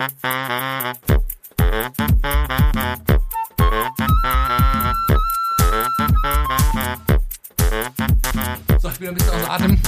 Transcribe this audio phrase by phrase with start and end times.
[0.00, 0.06] So,
[8.88, 9.78] ich bin ein bisschen außer Atem.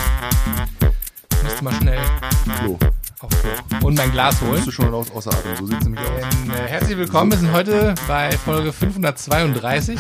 [1.31, 1.99] Ich müsste mal schnell
[2.45, 2.79] Flo,
[3.21, 4.63] auf Klo und mein Glas bist holen.
[4.67, 5.57] du schon aus, außer Atem?
[5.57, 6.11] So sieht es nämlich aus.
[6.11, 9.99] Ähm, äh, herzlich willkommen, wir sind heute bei Folge 532.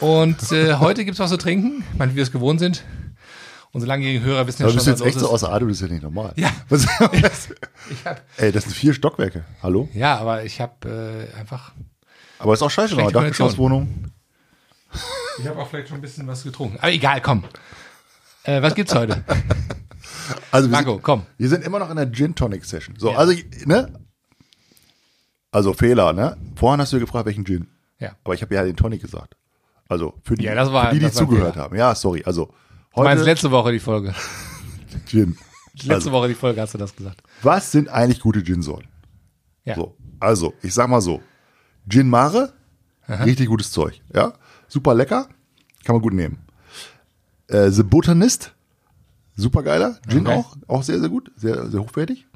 [0.00, 2.84] Und äh, heute gibt's was zu trinken, ich meine, wie wir es gewohnt sind.
[3.72, 5.68] Unsere langjährigen Hörer wissen ja Aber schon, bist du jetzt was echt so außer Atem?
[5.68, 6.32] Das ist ja nicht normal.
[6.36, 6.50] Ja.
[6.68, 6.86] Was,
[7.90, 9.44] Ich hab, ey, das sind vier Stockwerke.
[9.62, 9.88] Hallo?
[9.94, 11.72] ja, aber ich habe äh, einfach,
[12.38, 14.10] Aber ist auch scheiße, noch Dachgeschosswohnung.
[15.38, 16.78] ich habe auch vielleicht schon ein bisschen was getrunken.
[16.78, 17.44] Aber egal, komm.
[18.42, 19.24] Äh, was gibt's heute?
[20.52, 21.26] Also wir Marco, sind, komm.
[21.38, 22.94] Wir sind immer noch in der Gin Tonic Session.
[22.96, 23.16] So, Ja.
[23.18, 23.32] also,
[23.64, 23.92] ne?
[25.50, 26.36] Also Fehler, ne?
[26.56, 27.66] Vorhin hast du gefragt, welchen Gin.
[27.98, 28.12] Ja.
[28.24, 29.36] Aber ich habe ja den Tonic gesagt.
[29.88, 31.64] Also für die, Ja, das war- für die, die zugehört Fehler.
[31.64, 31.76] haben.
[31.76, 32.22] Ja, sorry.
[32.24, 32.52] Also
[32.94, 34.14] Du meinst heute letzte Woche die Folge.
[35.06, 35.36] Gin.
[35.74, 37.22] Letzte Also, Woche die Folge hast du das gesagt.
[37.42, 38.88] was sind eigentlich gute Gin-Sorten?
[39.64, 39.76] Ja.
[39.76, 41.22] So, also, ich sag mal so.
[41.88, 42.52] Gin Mare,
[43.08, 44.00] richtig gutes Zeug.
[44.14, 44.34] Ja,
[44.68, 45.28] super lecker,
[45.84, 46.38] kann man gut nehmen.
[47.48, 48.54] Äh, The Botanist,
[49.36, 49.98] super geiler.
[50.08, 50.36] Gin Okay.
[50.36, 52.26] auch, auch sehr, sehr gut, sehr, sehr hochwertig.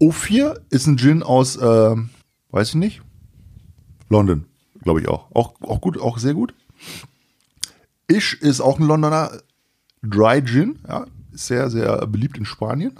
[0.00, 2.10] O4 ist ein Gin aus, ähm,
[2.50, 3.02] weiß ich nicht,
[4.08, 4.46] London,
[4.82, 5.30] glaube ich auch.
[5.34, 5.54] auch.
[5.60, 6.54] Auch gut, auch sehr gut.
[8.08, 9.30] Ish ist auch ein Londoner
[10.02, 12.98] Dry Gin, ja, sehr, sehr beliebt in Spanien.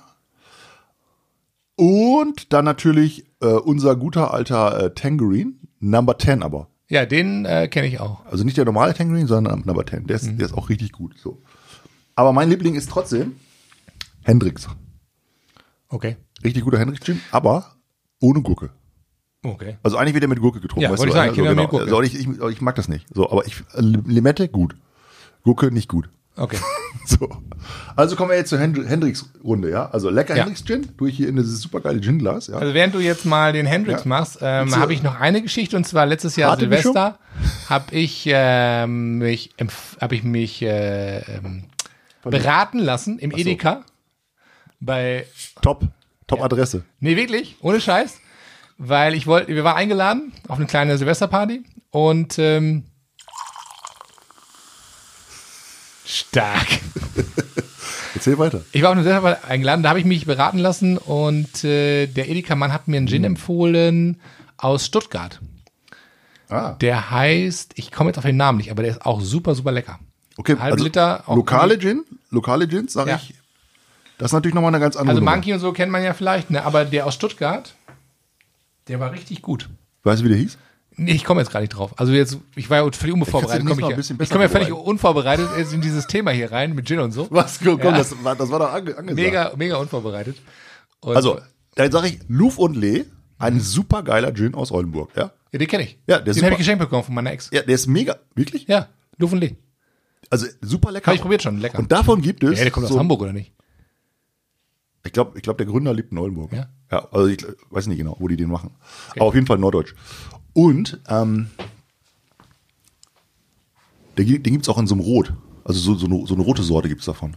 [1.76, 6.68] Und dann natürlich äh, unser guter alter äh, Tangerine, Number 10 aber.
[6.88, 8.24] Ja, den äh, kenne ich auch.
[8.26, 10.06] Also nicht der normale Tangerine, sondern Number 10.
[10.06, 11.14] Der ist, der ist auch richtig gut.
[11.18, 11.42] So.
[12.14, 13.36] Aber mein Liebling ist trotzdem
[14.22, 14.68] Hendrix.
[15.88, 16.16] Okay.
[16.44, 17.74] Richtig guter Hendrix Gin, aber
[18.20, 18.70] ohne Gurke.
[19.42, 19.76] Okay.
[19.82, 20.82] Also eigentlich wird er mit Gurke getrunken.
[20.82, 21.34] Ja, weißt wollte du, ich sagen, ne?
[21.34, 21.84] Kinder so, mit Gurke.
[21.84, 23.06] Also ich, ich, ich mag das nicht.
[23.12, 24.76] So, aber ich Limette gut.
[25.44, 26.08] Gurke nicht gut.
[26.36, 26.58] Okay.
[27.06, 27.28] So.
[27.96, 29.90] Also kommen wir jetzt zur Hendri- Hendrix-Runde, ja?
[29.90, 30.44] Also lecker Ja.
[30.44, 32.56] Hendrix-Gin, tue ich hier in dieses supergeile Gin-Glas, ja?
[32.56, 34.08] Also während du jetzt mal den Hendrix Ja.
[34.08, 36.56] machst, ähm, habe ich noch eine Geschichte und zwar letztes Jahr?
[36.58, 37.18] Silvester
[37.68, 39.50] habe ich ähm, mich
[40.00, 41.64] habe ich mich äh, ähm,
[42.22, 43.84] beraten lassen im Edeka
[44.80, 45.26] bei
[45.60, 45.82] Top,
[46.26, 46.84] top Adresse.
[47.00, 48.18] nee wirklich ohne Scheiß,
[48.78, 52.84] weil ich wollte wir waren eingeladen auf eine kleine Silvesterparty und ähm,
[56.04, 56.66] stark.
[58.14, 58.62] Erzähl weiter.
[58.72, 62.28] Ich war auf eine Silvesterparty eingeladen, da habe ich mich beraten lassen und äh, der
[62.28, 63.12] Edeka-Mann hat mir einen Hm.
[63.12, 64.20] Gin empfohlen
[64.56, 65.40] aus Stuttgart.
[66.48, 69.54] Ah, Der heißt, ich komme jetzt auf den Namen nicht, aber der ist auch super,
[69.54, 69.98] super lecker.
[70.36, 70.56] okay.
[70.58, 73.16] halbe Liter, auch lokale Gin, lokale Gins, sage Ja.
[73.16, 73.34] ich.
[74.18, 75.32] Das ist natürlich nochmal eine ganz andere Also Nummer.
[75.32, 76.64] Monkey und so kennt man ja vielleicht, ne?
[76.64, 77.74] aber der aus Stuttgart,
[78.86, 79.68] der war richtig gut.
[80.04, 80.56] Weißt du, wie der hieß?
[80.96, 81.92] Nee, ich komme jetzt gar nicht drauf.
[81.96, 83.66] Also jetzt, ich war ja völlig unvorbereitet.
[83.66, 87.00] Komm ich, ja, ich komme ja völlig unvorbereitet in dieses Thema hier rein mit Gin
[87.00, 87.26] und so.
[87.30, 87.58] Was?
[87.58, 87.92] Komm, Ja.
[87.92, 89.14] das, war, das war doch ange, angesagt.
[89.14, 90.36] Mega, mega unvorbereitet.
[91.00, 91.40] Und Also,
[91.74, 93.04] dann sage ich, Louvre und Lee,
[93.38, 95.32] ein super geiler Gin aus Oldenburg, ja?
[95.52, 95.98] Ja, den kenne ich.
[96.06, 97.50] Ja, der ist den habe ich geschenkt bekommen von meiner Ex.
[97.52, 98.66] Ja, der ist mega, wirklich?
[98.68, 98.88] Ja,
[99.18, 99.36] Luft
[100.30, 101.06] Also super lecker.
[101.06, 101.78] Habe ich probiert schon, lecker.
[101.78, 102.58] Und davon gibt es.
[102.58, 103.52] ja, der kommt aus so, Hamburg oder nicht?
[105.06, 106.52] Ich glaube, ich glaub, der Gründer lebt in Oldenburg.
[106.52, 106.68] Ja?
[106.90, 108.70] Ja, also ich weiß nicht genau, wo die den machen.
[109.10, 109.94] Aber auf jeden Fall Norddeutsch.
[110.54, 111.50] Und ähm,
[114.16, 115.32] den, den gibt es auch in so einem Rot.
[115.64, 117.36] Also so, so, eine, so eine rote Sorte gibt es davon.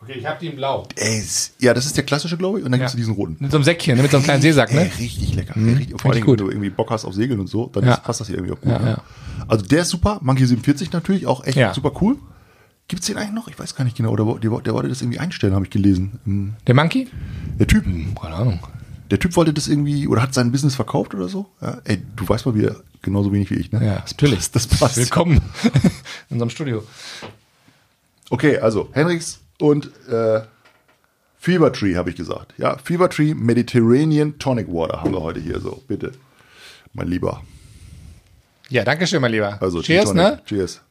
[0.00, 0.86] Okay, ich habe die in blau.
[0.96, 1.22] Ey,
[1.58, 2.64] ja, das ist der klassische, glaube ich.
[2.64, 2.86] Und dann Ja.
[2.86, 3.36] gibt's diesen roten.
[3.40, 4.02] Mit so einem Säckchen, ne?
[4.02, 4.90] mit so einem kleinen Seesack, Ey, ne?
[4.98, 5.56] richtig lecker.
[5.56, 6.40] Ey, richtig, vor allem, wenn gut.
[6.40, 7.94] du irgendwie Bock hast auf Segeln und so, dann Ja.
[7.94, 8.70] ist, passt das hier irgendwie auch gut.
[8.70, 8.90] Ja, ne?
[8.90, 9.02] ja.
[9.48, 10.18] Also der ist super.
[10.22, 11.74] Monkey 47 natürlich, auch echt Ja.
[11.74, 12.16] super cool.
[12.86, 13.48] Gibt's den eigentlich noch?
[13.48, 14.10] Ich weiß gar nicht genau.
[14.10, 16.20] Oder der, der wollte das irgendwie einstellen, habe ich gelesen.
[16.24, 17.08] Im- Der Monkey?
[17.58, 17.84] Der Typ.
[17.84, 18.60] Keine Ahnung.
[19.10, 21.46] Der Typ wollte das irgendwie oder hat sein Business verkauft oder so.
[21.60, 23.84] Ja, ey, du weißt mal wieder genauso wenig wie ich, ne?
[23.84, 24.50] Ja, natürlich.
[24.50, 24.96] Das, das passt.
[24.96, 25.40] Willkommen
[26.28, 26.84] in unserem Studio.
[28.30, 30.42] Okay, also Henriks und äh,
[31.38, 32.52] Fever Tree habe ich gesagt.
[32.58, 35.82] Ja, Fever Tree Mediterranean Tonic Water haben wir heute hier so.
[35.88, 36.12] Bitte,
[36.92, 37.42] mein Lieber.
[38.68, 39.60] Ja, danke schön, mein Lieber.
[39.62, 40.42] Also Cheers, ne?
[40.44, 40.82] Cheers.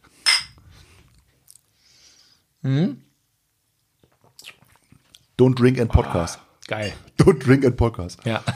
[5.37, 6.39] Don't drink and podcast.
[6.67, 6.93] Geil.
[7.17, 8.19] Don't drink and podcast.
[8.25, 8.43] Ja.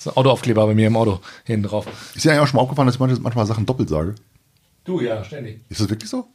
[0.00, 1.84] So ein Autoaufkleber bei mir im Auto hinten drauf.
[2.14, 4.14] Ist dir eigentlich auch schon mal aufgefallen, dass ich manchmal, manchmal Sachen doppelt sage?
[4.84, 5.60] Du, ja, ständig.
[5.68, 6.28] Ist das wirklich so?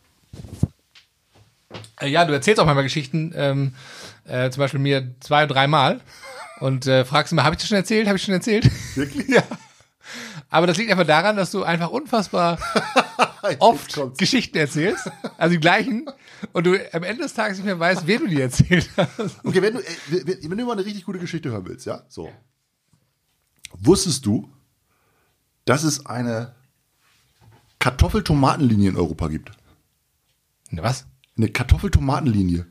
[2.02, 3.74] Äh, ja, du erzählst auch manchmal Geschichten, ähm,
[4.26, 6.02] äh, zum Beispiel mir zwei, dreimal
[6.60, 8.08] und äh, fragst immer, habe ich das schon erzählt?
[8.08, 8.70] Habe ich schon erzählt?
[8.96, 9.28] Wirklich?
[9.30, 9.44] ja.
[10.54, 12.60] Aber das liegt einfach daran, dass du einfach unfassbar
[13.60, 14.00] oft.
[14.20, 16.06] Geschichten erzählst, also die gleichen,
[16.52, 19.44] und du am Ende des Tages nicht mehr weißt, wer du die erzählt hast.
[19.44, 22.04] Okay, wenn du, äh, wenn du mal eine richtig gute Geschichte hören willst, ja?
[22.08, 22.30] So.
[23.80, 24.48] Wusstest du,
[25.66, 26.54] dass es eine
[27.80, 29.50] Kartoffel-Tomatenlinie in Europa gibt?
[30.70, 31.08] Na, was?
[31.36, 32.68] Eine Kartoffel-Tomatenlinie.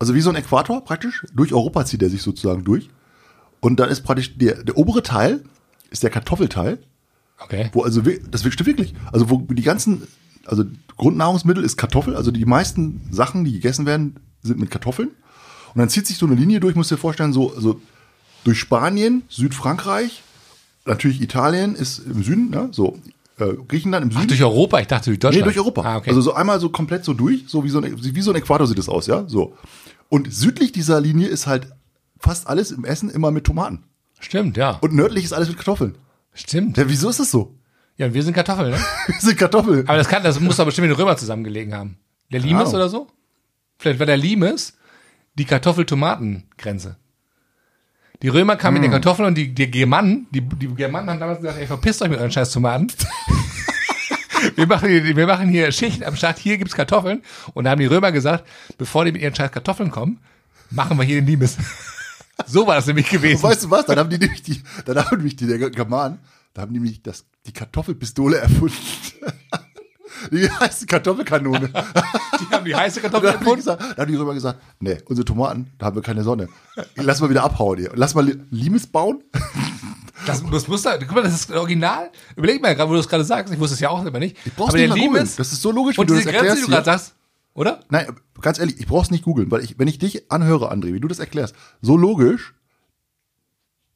[0.00, 1.24] Also wie so ein Äquator praktisch.
[1.32, 2.90] Durch Europa zieht er sich sozusagen durch.
[3.60, 5.44] Und dann ist praktisch der, der obere Teil,
[5.90, 6.80] ist der Kartoffelteil,
[7.38, 7.68] Okay.
[7.72, 8.00] wo also,
[8.30, 10.02] das stimmt wirklich, also wo die ganzen,
[10.46, 10.64] also
[10.96, 15.08] Grundnahrungsmittel ist Kartoffel, also die meisten Sachen, die gegessen werden, sind mit Kartoffeln.
[15.74, 17.78] Und dann zieht sich so eine Linie durch, musst du dir vorstellen, so, also
[18.44, 20.22] durch Spanien, Südfrankreich,
[20.86, 22.68] natürlich Italien ist im Süden, ne?
[22.72, 22.98] so
[23.38, 24.22] äh, Griechenland im Süden.
[24.24, 24.80] Ach, durch Europa?
[24.80, 25.46] Ich dachte durch Nee, Deutschland.
[25.46, 25.82] durch Europa.
[25.82, 26.08] Ah, okay.
[26.08, 28.66] Also so einmal so komplett so durch, so wie so ein, wie so ein Äquator
[28.66, 29.54] sieht es aus, ja, so.
[30.08, 31.68] Und südlich dieser Linie ist halt
[32.18, 33.82] fast alles im Essen immer mit Tomaten.
[34.20, 34.78] Stimmt, ja.
[34.80, 35.96] Und nördlich ist alles mit Kartoffeln.
[36.36, 36.76] Stimmt.
[36.76, 37.58] Ja, wieso ist das so?
[37.96, 38.78] Ja, und wir sind Kartoffeln, ne?
[39.06, 39.88] Wir sind Kartoffeln.
[39.88, 41.98] Aber das kann, das muss doch bestimmt mit den Römern zusammengelegen haben.
[42.30, 43.08] Der Limes oder so?
[43.78, 44.76] Vielleicht war der Limes
[45.38, 46.96] die Kartoffel-Tomaten-Grenze.
[48.22, 48.90] Die Römer kamen mit Hm.
[48.90, 52.10] den Kartoffeln und die, die Germanen, die, die Germanen haben damals gesagt, ey, verpisst euch
[52.10, 52.88] mit euren scheiß Tomaten.
[54.56, 57.22] wir, machen hier, wir machen hier Schicht am Start, hier gibt's Kartoffeln.
[57.54, 58.46] Und da haben die Römer gesagt,
[58.78, 60.20] bevor die mit ihren scheiß Kartoffeln kommen,
[60.70, 61.56] machen wir hier den Limes.
[62.46, 63.42] So war das nämlich gewesen.
[63.42, 63.86] Weißt du was?
[63.86, 66.18] Dann haben die nämlich die, dann haben nämlich die der Germanen,
[66.54, 68.74] da haben die nämlich das, die Kartoffelpistole erfunden.
[70.32, 71.68] Die heißt die Kartoffelkanone.
[71.68, 71.84] Da
[72.40, 73.56] Die haben die heiße Kartoffel haben, die gefunden.
[73.58, 76.48] gesagt, da haben die Römer gesagt, nee, unsere Tomaten, da haben wir keine Sonne.
[76.96, 77.90] Lass mal wieder abhauen hier.
[77.94, 79.22] Lass mal Li- Limes bauen.
[80.24, 82.10] Das, das muss da, guck mal, das ist original.
[82.34, 84.36] Überleg mal, gerade wo du es gerade sagst, ich wusste es ja auch immer nicht.
[84.44, 85.18] Ich brauch's aber nicht der mal.
[85.18, 86.98] Limes Das ist so logisch, wie und du diese das Grenze, die du erklärst gerade
[87.02, 87.14] sagst,
[87.56, 87.80] oder?
[87.88, 88.06] Nein,
[88.40, 91.08] ganz ehrlich, ich brauch's nicht googeln, weil ich, wenn ich dich anhöre, André, wie du
[91.08, 92.54] das erklärst, so logisch,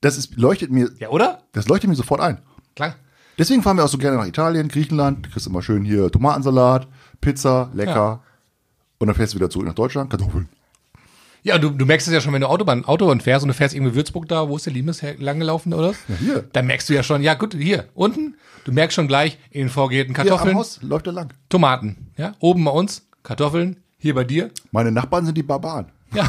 [0.00, 1.42] das ist, leuchtet mir, Ja, oder?
[1.52, 2.40] das leuchtet mir sofort ein.
[2.74, 2.96] Klar.
[3.38, 6.88] Deswegen fahren wir auch so gerne nach Italien, Griechenland, du kriegst immer schön hier Tomatensalat,
[7.20, 7.94] Pizza, lecker.
[7.94, 8.22] Ja.
[8.98, 10.48] Und dann fährst du wieder zurück nach Deutschland, Kartoffeln.
[11.42, 13.74] Ja, du, du merkst es ja schon, wenn du Autobahn, Autobahn fährst und du fährst
[13.74, 15.92] irgendwie Würzburg da, wo ist der Limes langgelaufen oder?
[16.08, 16.48] Ja, hier.
[16.52, 20.14] Dann merkst du ja schon, ja gut, hier, unten, du merkst schon gleich, in vorgehenden
[20.14, 21.32] Hier Kartoffeln, am Haus läuft er lang.
[21.48, 22.12] Tomaten.
[22.18, 24.50] Ja, oben bei uns, Kartoffeln, hier bei dir.
[24.72, 25.92] Meine Nachbarn sind die Barbaren.
[26.12, 26.28] Ja,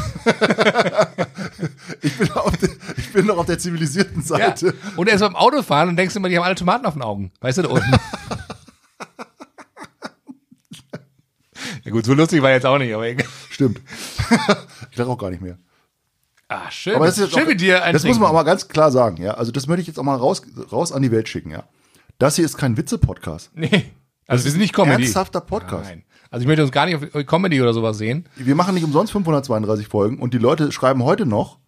[2.00, 4.26] Ich bin, auf der, ich bin noch auf der zivilisierten ja.
[4.28, 4.72] Seite.
[4.94, 7.32] Und erst beim Autofahren und denkst immer, die haben alle Tomaten auf den Augen.
[7.40, 7.90] Weißt du, da unten.
[11.82, 13.26] ja gut, so lustig war jetzt auch nicht, aber egal.
[13.50, 13.80] Stimmt.
[14.92, 15.58] ich lache auch gar nicht mehr.
[16.46, 16.94] Ah, schön.
[16.94, 18.36] Aber das ist schön auch, mit dir ein Das muss man Trinken.
[18.36, 19.34] aber ganz klar sagen, ja.
[19.34, 21.64] Also das möchte ich jetzt auch mal raus, raus an die Welt schicken, ja.
[22.20, 23.50] Das hier ist kein Witze-Podcast.
[23.54, 23.90] Nee.
[24.26, 25.02] Also wir sind nicht Comedy.
[25.02, 25.88] Ernsthafter Podcast.
[25.90, 26.04] Nein.
[26.30, 28.26] Also ich möchte uns gar nicht auf Comedy oder sowas sehen.
[28.36, 31.58] Wir machen nicht umsonst 532 Folgen und die Leute schreiben heute noch,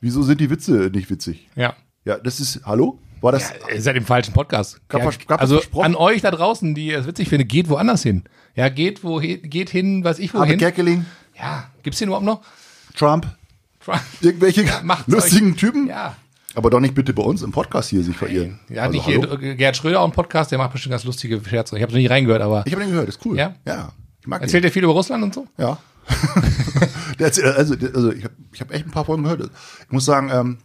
[0.00, 1.48] wieso sind die Witze nicht witzig?
[1.56, 1.74] Ja.
[2.04, 3.00] Ja, das ist, hallo?
[3.20, 4.80] War das, Ihr seid im falschen Podcast.
[4.88, 8.22] Gab ja, gab also an euch da draußen, die es witzig finden, geht woanders hin.
[8.54, 10.58] Ja, geht wo geht hin, weiß ich Habe wohin.
[10.58, 11.04] Kerkeling,
[11.36, 12.42] Ja, gibt's den überhaupt noch?
[12.94, 13.26] Trump,
[13.80, 14.00] Trump.
[14.20, 15.88] irgendwelche macht's lustigen Typen?
[15.88, 16.16] Ja.
[16.58, 18.58] Aber doch nicht bitte bei uns im Podcast hier sich verirren.
[18.68, 19.38] Ja, Also, nicht hier hallo?
[19.40, 21.76] äh, Gerhard Schröder auch einen Podcast, der macht bestimmt ganz lustige Scherze.
[21.76, 23.38] Ich habe noch nie reingehört, aber Ich habe den gehört, ist cool.
[23.38, 23.54] Ja?
[23.64, 23.92] Ja.
[24.20, 25.46] Ich mag erzählt er viel über Russland und so?
[25.56, 25.64] den.
[25.64, 25.78] Ja.
[27.20, 27.42] also,
[27.94, 29.48] also ich habe ich hab echt ein paar Folgen gehört.
[29.86, 30.58] Ich muss sagen, ähm,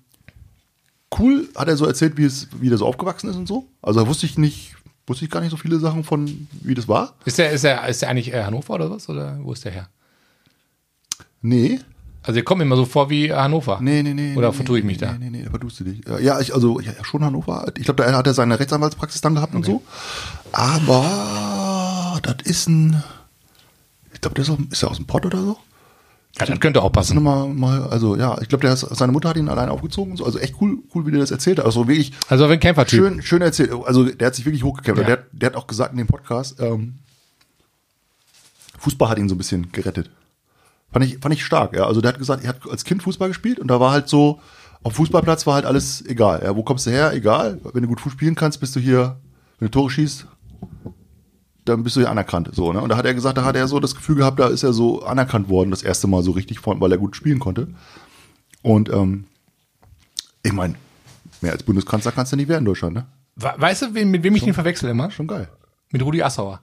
[1.19, 3.67] cool hat er so erzählt, wie es, wie der so aufgewachsen ist und so.
[3.83, 4.73] Also da wusste ich nicht,
[5.05, 7.13] wusste ich gar nicht so viele Sachen von, wie das war.
[7.25, 9.09] Ist der, ist der, ist der eigentlich äh, Hannover oder was?
[9.09, 9.89] Oder wo ist der her?
[11.41, 11.79] Nee.
[12.25, 13.79] Also ihr kommt mir immer so vor wie Hannover.
[13.81, 14.35] Nee, nee, nee.
[14.37, 15.11] Oder nee, vertue ich nee, mich da?
[15.13, 16.01] Nee, nee, nee, vertust du dich.
[16.21, 17.65] Ja, ich, also, ja, schon Hannover.
[17.77, 19.83] Ich glaube, da hat er seine Rechtsanwaltspraxis dann gehabt und so.
[20.53, 23.03] Aber das ist ein,
[24.13, 25.57] ich glaube, der ist, auch, ist er aus dem Pott oder so?
[26.39, 27.21] Ja, das könnte auch passen.
[27.21, 30.25] mal, mal, also ja, ich glaube, seine Mutter hat ihn allein aufgezogen und so.
[30.25, 31.65] Also echt cool, cool, wie der das erzählt hat.
[31.65, 32.99] Also wirklich Also ein Kämpfertyp.
[32.99, 33.71] schön, schön erzählt.
[33.85, 35.01] Also der hat sich wirklich hochgekämpft.
[35.01, 35.05] Ja.
[35.07, 36.95] Der, hat- der hat auch gesagt in dem Podcast, ähm,
[38.79, 40.09] Fußball hat ihn so ein bisschen gerettet.
[40.93, 41.85] Fand ich, fand ich stark, ja.
[41.87, 44.39] Also der hat gesagt, er hat als Kind Fußball gespielt und da war halt so,
[44.83, 46.41] auf dem Fußballplatz war halt alles egal.
[46.43, 47.13] Ja, wo kommst du her?
[47.13, 47.59] Egal.
[47.73, 49.17] Wenn du gut Fuß spielen kannst, bist du hier,
[49.59, 50.27] wenn du Tore schießt,
[51.65, 52.49] dann bist du hier anerkannt.
[52.53, 52.81] So, ne?
[52.81, 54.73] Und da hat er gesagt, da hat er so das Gefühl gehabt, da ist er
[54.73, 57.67] so anerkannt worden, das erste Mal so richtig, weil er gut spielen konnte.
[58.61, 59.25] Und ähm,
[60.43, 60.75] ich meine,
[61.41, 63.05] mehr als Bundeskanzler kannst du nicht werden in Deutschland, ne?
[63.35, 65.09] We- Weißt du, mit wem ich den verwechsel immer?
[65.09, 65.47] Schon geil.
[65.91, 66.61] Mit Rudi Assauer.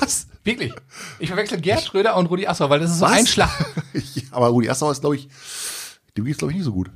[0.00, 0.26] Was?
[0.46, 0.72] Wirklich.
[1.18, 3.12] Ich verwechsel Gerd Schröder und Rudi Assauer, weil das ist so Was?
[3.12, 3.50] ein Schlag.
[4.14, 5.28] Ja, aber Rudi Assauer ist, glaube ich,
[6.16, 6.90] dem geht's, glaube ich, nicht so gut.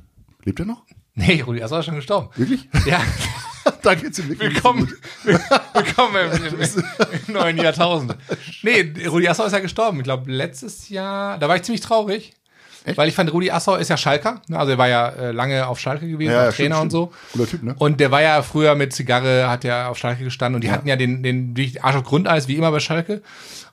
[0.45, 0.85] Lebt er noch?
[1.15, 2.29] Nee, Rudi Assauer ist schon gestorben.
[2.35, 2.69] Wirklich?
[2.85, 3.01] Ja.
[3.83, 4.87] da geht's ihm wirklich Willkommen,
[5.23, 5.31] so
[5.73, 6.83] willkommen im, im,
[7.27, 8.15] im neuen Jahrtausend.
[8.63, 9.97] Nee, Rudi Assauer ist ja gestorben.
[9.97, 12.33] Ich glaube, letztes Jahr, da war ich ziemlich traurig.
[12.83, 12.97] Echt?
[12.97, 14.41] Weil ich fand, Rudi Assauer ist ja Schalker.
[14.47, 14.57] ne?
[14.57, 17.11] Also er war ja äh, lange auf Schalke gewesen, Ja, ja, Trainer stimmt, und so.
[17.11, 17.31] stimmt.
[17.33, 17.75] Cooler Typ, ne?
[17.77, 20.87] Und der war ja früher mit Zigarre, hat ja auf Schalke gestanden und die hatten
[20.87, 23.21] ja den, den Arsch auf Grundeis, wie immer bei Schalke.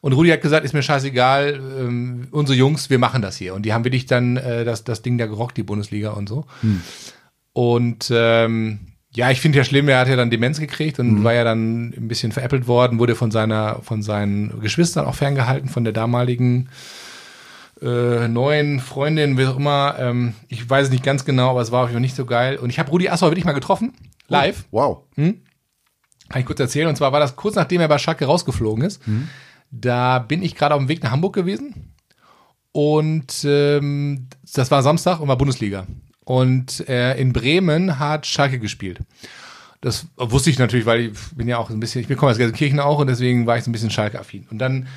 [0.00, 3.54] Und Rudi hat gesagt, ist mir scheißegal, ähm, unsere Jungs, wir machen das hier.
[3.54, 6.44] Und die haben wirklich dann äh, das, das Ding da gerockt, die Bundesliga und so.
[7.52, 8.78] Und ähm,
[9.14, 11.88] ja, ich finde ja schlimm, er hat ja dann Demenz gekriegt und war ja dann
[11.96, 16.68] ein bisschen veräppelt worden, wurde von seiner, von seinen Geschwistern auch ferngehalten, von der damaligen
[17.82, 19.96] äh, neuen Freundin, wie auch immer.
[19.98, 22.24] Ähm, ich weiß es nicht ganz genau, aber es war auf jeden Fall nicht so
[22.26, 22.56] geil.
[22.56, 23.92] Und ich habe Rudi Assauer wirklich mal getroffen,
[24.28, 24.64] live.
[24.70, 25.04] Wow.
[26.28, 26.88] Kann ich kurz erzählen.
[26.88, 29.02] Und zwar war das kurz nachdem er bei Schalke rausgeflogen ist.
[29.70, 31.94] Da bin ich gerade auf dem Weg nach Hamburg gewesen.
[32.72, 35.86] Und ähm, das war Samstag und war Bundesliga.
[36.24, 39.00] Und äh, in Bremen hat Schalke gespielt.
[39.80, 42.38] Das wusste ich natürlich, weil ich bin ja auch ein bisschen, ich bin komme aus
[42.38, 44.46] Gelsenkirchen auch und deswegen war ich so ein bisschen Schalke-affin.
[44.50, 44.88] Und dann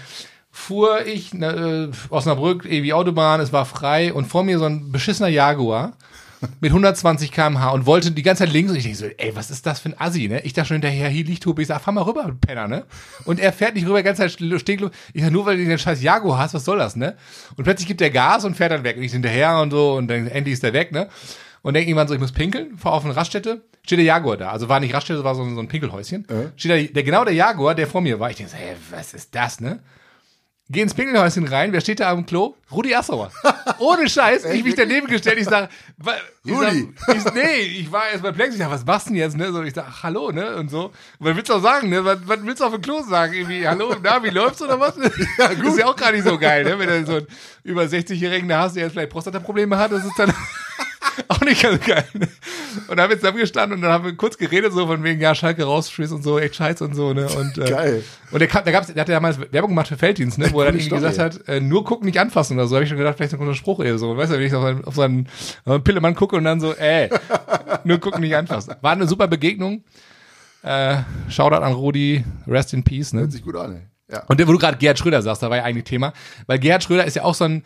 [0.52, 5.30] fuhr ich äh, Osnabrück, ewig Autobahn, es war frei und vor mir so ein beschissener
[5.30, 5.94] Jaguar
[6.60, 9.52] mit 120 km/h und wollte die ganze Zeit links und ich denke so, ey, was
[9.52, 10.42] ist das für ein Assi, ne?
[10.42, 12.86] Ich dachte schon hinterher, hier liegt Tobi, ich sag, fahr mal rüber, Penner, ne?
[13.26, 14.82] Und er fährt nicht rüber, die ganze Zeit steht,
[15.14, 17.16] ich sag, nur weil du den scheiß Jaguar hast, was soll das, ne?
[17.58, 20.08] Und plötzlich gibt der Gas und fährt dann weg und ich hinterher und so und
[20.08, 21.10] dann endlich ist der weg, ne?
[21.62, 24.50] Und denke irgendwann so, ich muss pinkeln, fahr auf eine Raststätte, steht der Jaguar da.
[24.50, 26.26] Also war nicht Raststätte, war so, ein- so ein Pinkelhäuschen.
[26.56, 28.32] Steht da der, genau der Jaguar, der vor mir war.
[28.32, 29.78] Ich denke so, hey, was ist das, ne?
[30.72, 32.56] Geh ins Pinkelhäuschen rein, wer steht da am Klo?
[32.72, 33.30] Rudi Assauer.
[33.80, 36.14] Ohne Scheiß, ich mich daneben gestellt, ich sag, wa-
[36.46, 36.94] ich Rudi.
[37.06, 39.52] Sag, ich, nee, ich war erst perplex, ich sag, was machst du denn jetzt, ne?
[39.52, 40.56] So, ich sag, ach, hallo, ne?
[40.56, 40.86] Und so.
[40.86, 42.06] Und was willst du auch sagen, ne?
[42.06, 43.34] Was, was willst du auf dem Klo sagen?
[43.34, 44.94] Irgendwie, hallo, na, wie läuft's oder was?
[45.38, 45.66] Ja, gut.
[45.66, 46.80] Ist ja auch gar nicht so geil, ne?
[46.80, 47.28] Wenn du so einen
[47.64, 50.34] über 60-Jährigen da hast, der jetzt vielleicht Prostataprobleme hat, das ist dann
[51.28, 52.06] auch nicht ganz geil.
[52.88, 55.22] Und dann haben wir zusammen gestanden und dann haben wir kurz geredet, so von wegen,
[55.22, 57.28] ja, Schalke rausschießt und so, echt scheiße und so, ne?
[57.30, 58.04] Und, äh, Geil.
[58.32, 60.52] Und der, da gab's, der hat ja damals Werbung gemacht für Felddienst, ne?
[60.52, 62.76] Wo er dann irgendwie gesagt hat, äh, nur gucken, nicht anfassen oder so.
[62.76, 64.16] Habe ich schon gedacht, vielleicht so ein Spruch oder so.
[64.16, 66.74] Weißt du, wenn ich auf seinen, auf seinen auf seinen Pillemann gucke und dann so,
[66.74, 67.10] ey,
[67.84, 68.76] nur gucken, nicht anfassen.
[68.82, 69.84] War eine super Begegnung.
[70.64, 70.98] Äh,
[71.30, 73.22] Shoutout an Rudi, rest in peace, ne?
[73.22, 73.82] Hört sich gut an, ey.
[74.12, 74.24] Ja.
[74.28, 76.14] Und der, wo du gerade Gerhard Schröder sagst, da war ja eigentlich Thema.
[76.46, 77.64] Weil Gerhard Schröder ist ja auch so ein,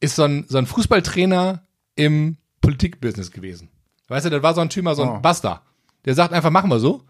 [0.00, 1.62] ist so ein, so ein Fußballtrainer
[1.96, 3.70] im Politikbusiness gewesen.
[4.08, 5.18] Weißt du, das war so ein Typ, so ein Oh.
[5.20, 5.62] Basta.
[6.04, 7.02] Der sagt einfach, machen wir so.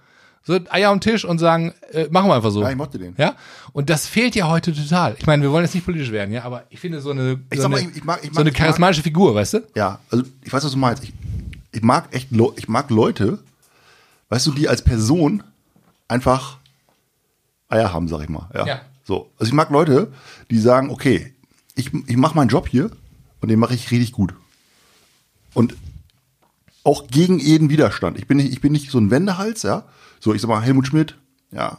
[0.44, 2.62] So Eier am Tisch und sagen, äh, machen wir einfach so.
[2.62, 3.14] Ja, ich mochte den.
[3.18, 3.34] Ja?
[3.72, 5.14] Und das fehlt ja heute total.
[5.18, 7.56] Ich meine, wir wollen jetzt nicht politisch werden, ja, aber ich finde so eine, Ich
[7.58, 9.34] so sag mal, eine, ich- ich mag- ich so eine mag- ich mag- charismatische Figur,
[9.34, 9.60] weißt du?
[9.74, 11.02] Ja, also ich weiß, was du meinst.
[11.04, 11.12] Ich,
[11.72, 13.38] ich mag echt, ich mag Leute,
[14.30, 15.42] weißt du, die als Person
[16.06, 16.56] einfach
[17.68, 18.48] Eier haben, sag ich mal.
[18.54, 18.66] Ja.
[18.66, 18.80] Ja.
[19.04, 19.30] So.
[19.38, 20.10] Also ich mag Leute,
[20.50, 21.34] die sagen, okay,
[21.74, 22.90] ich, ich mache meinen Job hier
[23.40, 24.32] und den mache ich richtig gut.
[25.52, 25.74] Und
[26.88, 28.18] auch gegen jeden Widerstand.
[28.18, 29.84] Ich bin nicht, ich bin nicht so ein Wendehals, ja.
[30.20, 31.16] So, ich sag mal, Helmut Schmidt,
[31.52, 31.78] ja.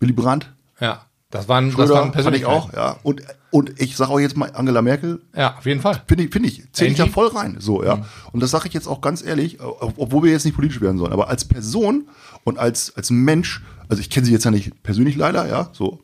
[0.00, 1.06] Willy Brandt, Ja.
[1.30, 2.52] Das waren, das Schröder, waren fand ich Persönlichkeiten.
[2.54, 2.96] auch, ja.
[3.02, 6.02] Und, und ich sage auch jetzt mal Angela Merkel, Ja, auf jeden Fall.
[6.06, 6.62] Finde ich, finde ich.
[6.74, 7.56] Zähle ich da voll rein.
[7.58, 8.04] So, ja.
[8.32, 10.98] Und das sage ich jetzt auch ganz ehrlich, ob- obwohl wir jetzt nicht politisch werden
[10.98, 12.06] sollen, aber als Person
[12.44, 16.00] und als, als Mensch, also ich kenne sie jetzt ja nicht persönlich leider, ja, so.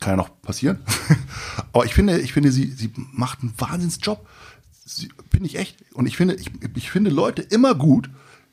[0.00, 0.80] Kann ja noch passieren.
[1.72, 4.26] aber ich finde, ich finde, sie, sie macht einen Wahnsinnsjob.
[5.30, 5.76] Finde ich echt.
[5.94, 8.10] Und ich finde, ich, ich finde Leute immer gut,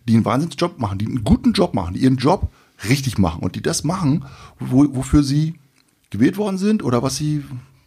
[0.08, 2.50] die einen Wahnsinnsjob machen, die einen guten Job machen, die ihren Job
[2.88, 4.26] richtig machen und die das machen,
[4.60, 5.56] wo, wofür sie
[6.10, 7.44] gewählt worden sind oder was sie,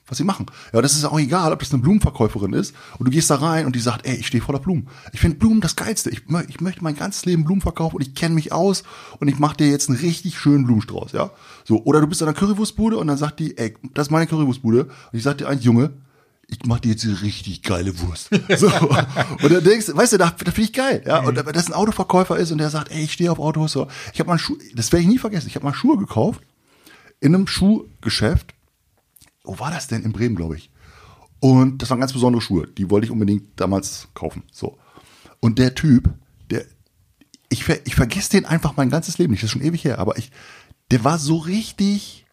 [0.07, 0.47] was sie machen.
[0.73, 3.67] Ja, das ist auch egal, ob das eine Blumenverkäuferin ist und du gehst da rein
[3.67, 4.89] und die sagt, ey, ich stehe voller Blumen.
[5.13, 6.11] Ich finde Blumen das Geilste.
[6.11, 8.85] Ich, ich möchte mein ganzes Leben Blumen verkaufen und ich kenne mich aus
[9.19, 11.31] und ich mache dir jetzt einen richtig schönen Blumenstrauß, ja.
[11.65, 14.27] So, oder du bist an einer Currywurstbude und dann sagt die, ey, das ist meine
[14.27, 14.85] Currywurstbude.
[14.85, 15.93] Und ich sag dir eins, Junge,
[16.49, 18.31] ich mach dir jetzt eine richtig geile Wurst.
[18.57, 18.69] So.
[18.69, 21.03] Und dann denkst du, weißt du, das, das finde ich geil.
[21.07, 21.21] Ja?
[21.21, 23.73] Und wenn das ein Autoverkäufer ist und der sagt, ey, ich stehe auf Autos.
[23.73, 23.89] So.
[24.13, 26.43] Ich habe mal Schuhe, das werde ich nie vergessen, ich habe mal Schuhe gekauft
[27.21, 28.55] in einem Schuhgeschäft.
[29.43, 30.03] Wo war das denn?
[30.03, 30.71] In Bremen, glaube ich.
[31.41, 32.67] Und das waren ganz besondere Schuhe.
[32.67, 34.43] Die wollte ich unbedingt damals kaufen.
[34.53, 34.79] So.
[35.41, 36.11] Und der Typ,
[36.51, 36.65] der,
[37.49, 39.43] ich, ver, ich vergesse den einfach mein ganzes Leben nicht.
[39.43, 39.99] Das ist schon ewig her.
[39.99, 40.31] Aber ich,
[40.91, 42.27] der war so richtig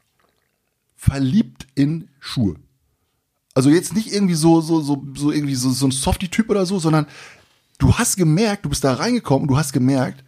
[0.95, 2.55] verliebt in Schuhe.
[3.53, 6.79] Also jetzt nicht irgendwie so, so, so, so irgendwie so, so ein Softie-Typ oder so,
[6.79, 7.05] sondern
[7.79, 10.23] du hast gemerkt, du bist da reingekommen und du hast gemerkt,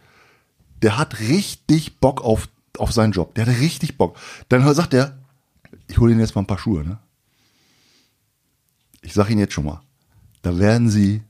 [0.82, 3.34] der hat richtig Bock auf, auf seinen Job.
[3.34, 4.18] Der hat richtig Bock.
[4.48, 5.18] Dann sagt er,
[5.86, 6.98] ich hole Ihnen jetzt mal ein paar Schuhe, ne?
[9.00, 9.82] Ich sag Ihnen jetzt schon mal,
[10.42, 11.22] da werden Sie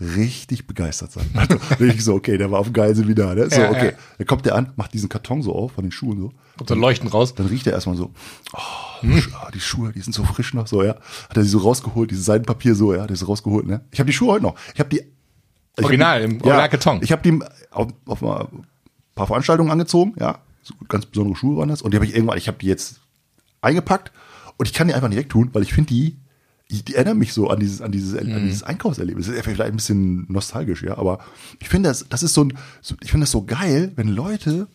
[0.00, 1.26] richtig begeistert sein.
[1.34, 3.48] Also, ich so, okay, der war auf dem geil Seminar, ne?
[3.50, 3.86] So, Ja, okay.
[3.92, 3.98] ja.
[4.18, 6.32] Dann kommt der an, macht diesen Karton so auf von den Schuhen so.
[6.58, 7.34] Kommt so ein Leuchten raus.
[7.34, 8.12] Dann riecht er erstmal so,
[8.52, 10.96] oh, Sch- ah, die Schuhe, die sind so frisch noch, so, ja.
[11.28, 13.80] Hat er sie so rausgeholt, dieses Seidenpapier so, ja, das ist rausgeholt, ne.
[13.90, 14.54] Ich habe die Schuhe heute noch.
[14.74, 15.00] Ich habe die.
[15.78, 17.00] ich Original, hab im die, Originalkarton.
[17.02, 17.38] Ich habe die
[17.70, 18.64] auf, auf ein
[19.14, 20.38] paar Veranstaltungen angezogen, ja.
[20.62, 21.80] So ganz besondere Schuhe waren das.
[21.80, 23.00] Und die habe ich irgendwann, ich habe die jetzt
[23.62, 24.12] eingepackt
[24.58, 26.16] und ich kann die einfach nicht wegtun, weil ich finde die,
[26.70, 29.26] die, die erinnern mich so an dieses, an dieses, an dieses Einkaufserlebnis.
[29.26, 31.20] Das ist vielleicht ein bisschen nostalgisch, ja, aber
[31.60, 34.66] ich finde das, das ist so ein, so, ich finde das so geil, wenn Leute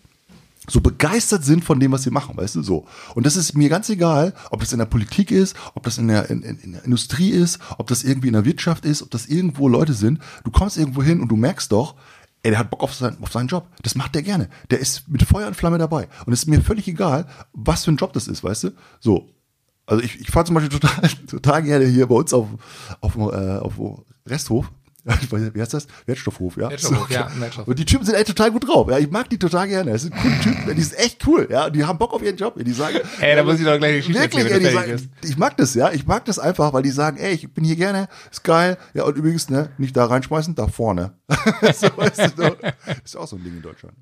[0.68, 2.86] so begeistert sind von dem, was sie machen, weißt du, so.
[3.16, 6.08] Und das ist mir ganz egal, ob das in der Politik ist, ob das in
[6.08, 9.10] der, in, in, in der Industrie ist, ob das irgendwie in der Wirtschaft ist, ob
[9.10, 10.20] das irgendwo Leute sind.
[10.44, 11.96] Du kommst irgendwo hin und du merkst doch,
[12.44, 13.68] ey, der hat Bock auf, sein, auf seinen Job.
[13.82, 14.50] Das macht der gerne.
[14.70, 16.08] Der ist mit Feuer und Flamme dabei.
[16.26, 18.70] Und es ist mir völlig egal, was für ein Job das ist, weißt du,
[19.00, 19.30] so.
[19.92, 22.48] Also ich, ich fahre zum Beispiel total, total gerne hier bei uns auf,
[23.02, 23.74] auf, äh, auf
[24.26, 24.72] Resthof.
[25.54, 25.88] Wie heißt das?
[26.06, 26.70] Wertstoffhof, ja.
[26.70, 27.68] Wertstoffhof, ja, Wertstoff.
[27.68, 28.88] Und die Typen sind echt total gut drauf.
[28.88, 29.92] Ja, ich mag die total gerne.
[29.92, 30.76] Das sind coole Typen.
[30.76, 31.48] Die sind echt cool.
[31.50, 32.54] Ja, die haben Bock auf ihren Job.
[32.64, 35.12] Die sagen, Ey, da muss ich doch gleich die Geschichte wirklich, erzählen, ey, die sagen,
[35.24, 35.92] ich mag das, ja.
[35.92, 38.78] Ich mag das einfach, weil die sagen, ey, ich bin hier gerne, ist geil.
[38.94, 41.14] Ja, und übrigens, ne, nicht da reinschmeißen, da vorne.
[41.74, 42.56] so, weißt du,
[43.04, 43.96] ist auch so ein Ding in Deutschland.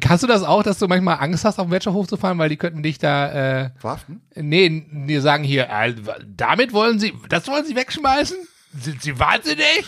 [0.00, 2.48] Kannst du das auch, dass du manchmal Angst hast, auf den Wertstoffhof zu fahren, weil
[2.48, 4.22] die könnten dich da, äh, Verhaften?
[4.34, 5.94] nee, die sagen hier, äh,
[6.26, 8.38] damit wollen sie, das wollen sie wegschmeißen?
[8.80, 9.84] Sind sie wahnsinnig?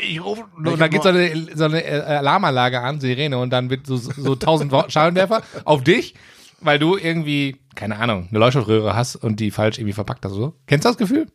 [0.00, 3.68] Ich rufe, und dann geht so eine, so eine äh, Alarmanlage an, Sirene, und dann
[3.68, 6.14] wird so, so tausend Wa- Scheinwerfer auf dich,
[6.60, 10.54] weil du irgendwie, keine Ahnung, eine Leuchtstoffröhre hast und die falsch irgendwie verpackt hast so.
[10.66, 11.26] Kennst du das Gefühl?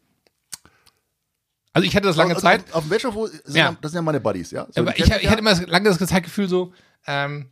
[1.73, 2.63] Also ich hatte das lange Also, Zeit.
[2.69, 3.71] Auf, auf dem Wertstoffhof sind Ja.
[3.71, 3.77] ja.
[3.81, 4.67] das sind ja meine Buddies, ja.
[4.69, 6.71] So, Aber die ich, kennen ich hatte immer das, lange das Zeitgefühl so,
[7.07, 7.49] ähm,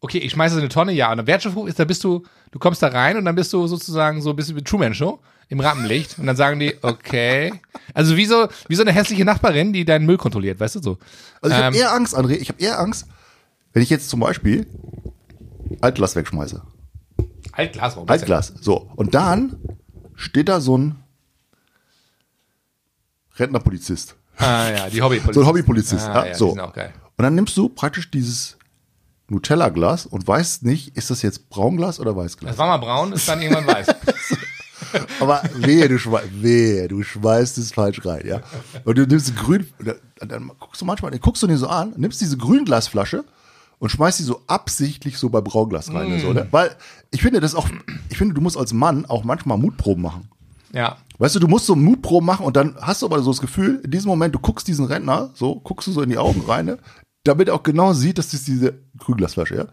[0.00, 1.10] okay, ich schmeiße es in eine Tonne, ja.
[1.10, 3.66] Und der Wertstoffhof ist, da bist du, du kommst da rein und dann bist du
[3.66, 5.20] sozusagen so ein bisschen wie Truman Show
[5.52, 6.18] im Rampenlicht.
[6.18, 7.52] Und dann sagen die, okay.
[7.92, 10.98] Also wie so, wie so eine hässliche Nachbarin, die deinen Müll kontrolliert, weißt du so.
[11.42, 13.06] Also ich habe Ähm, eher Angst, André, ich habe eher Angst,
[13.74, 14.66] wenn ich jetzt zum Beispiel
[15.82, 16.62] Altglas wegschmeiße.
[17.52, 18.08] Altglas, warum?
[18.08, 18.54] Altglas.
[18.62, 18.90] So.
[18.96, 19.56] Und dann
[20.14, 20.96] steht da so ein
[23.36, 24.16] Rentnerpolizist.
[24.38, 25.34] Ah ja, die Hobbypolizisten.
[25.34, 26.08] So ein Hobbypolizist.
[26.08, 26.48] Ah, ja, ja, so.
[26.52, 26.72] Und
[27.18, 28.56] dann nimmst du praktisch dieses
[29.28, 32.52] Nutella-Glas und weißt nicht, ist das jetzt Braunglas oder Weißglas?
[32.52, 33.86] Das war mal braun, ist dann irgendwann weiß.
[35.20, 38.40] Aber wehe, du schmeißt, wehe, du schmeißt es falsch rein, ja.
[38.84, 39.66] Und du nimmst grün,
[40.16, 43.24] dann, guckst du manchmal, dann guckst du den so an, nimmst diese Grünglasflasche
[43.78, 46.46] und schmeißt die so absichtlich so bei Braunglas rein, so, ne?
[46.50, 46.76] Weil
[47.10, 47.68] ich finde das auch,
[48.08, 50.28] ich finde, du musst als Mann auch manchmal Mutproben machen.
[50.72, 50.96] Ja.
[51.18, 53.80] Weißt du, du musst so Mutproben machen und dann hast du aber so das Gefühl,
[53.84, 56.66] in diesem Moment, du guckst diesen Rentner, so, guckst du so in die Augen rein,
[56.66, 56.78] ne?
[57.24, 59.66] damit er auch genau sieht, dass das diese Grünglasflasche, ja.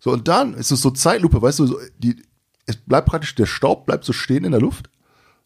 [0.00, 2.22] So, und dann ist es so Zeitlupe, weißt du, so, die,
[2.66, 4.88] es bleibt praktisch, der Staub bleibt so stehen in der Luft.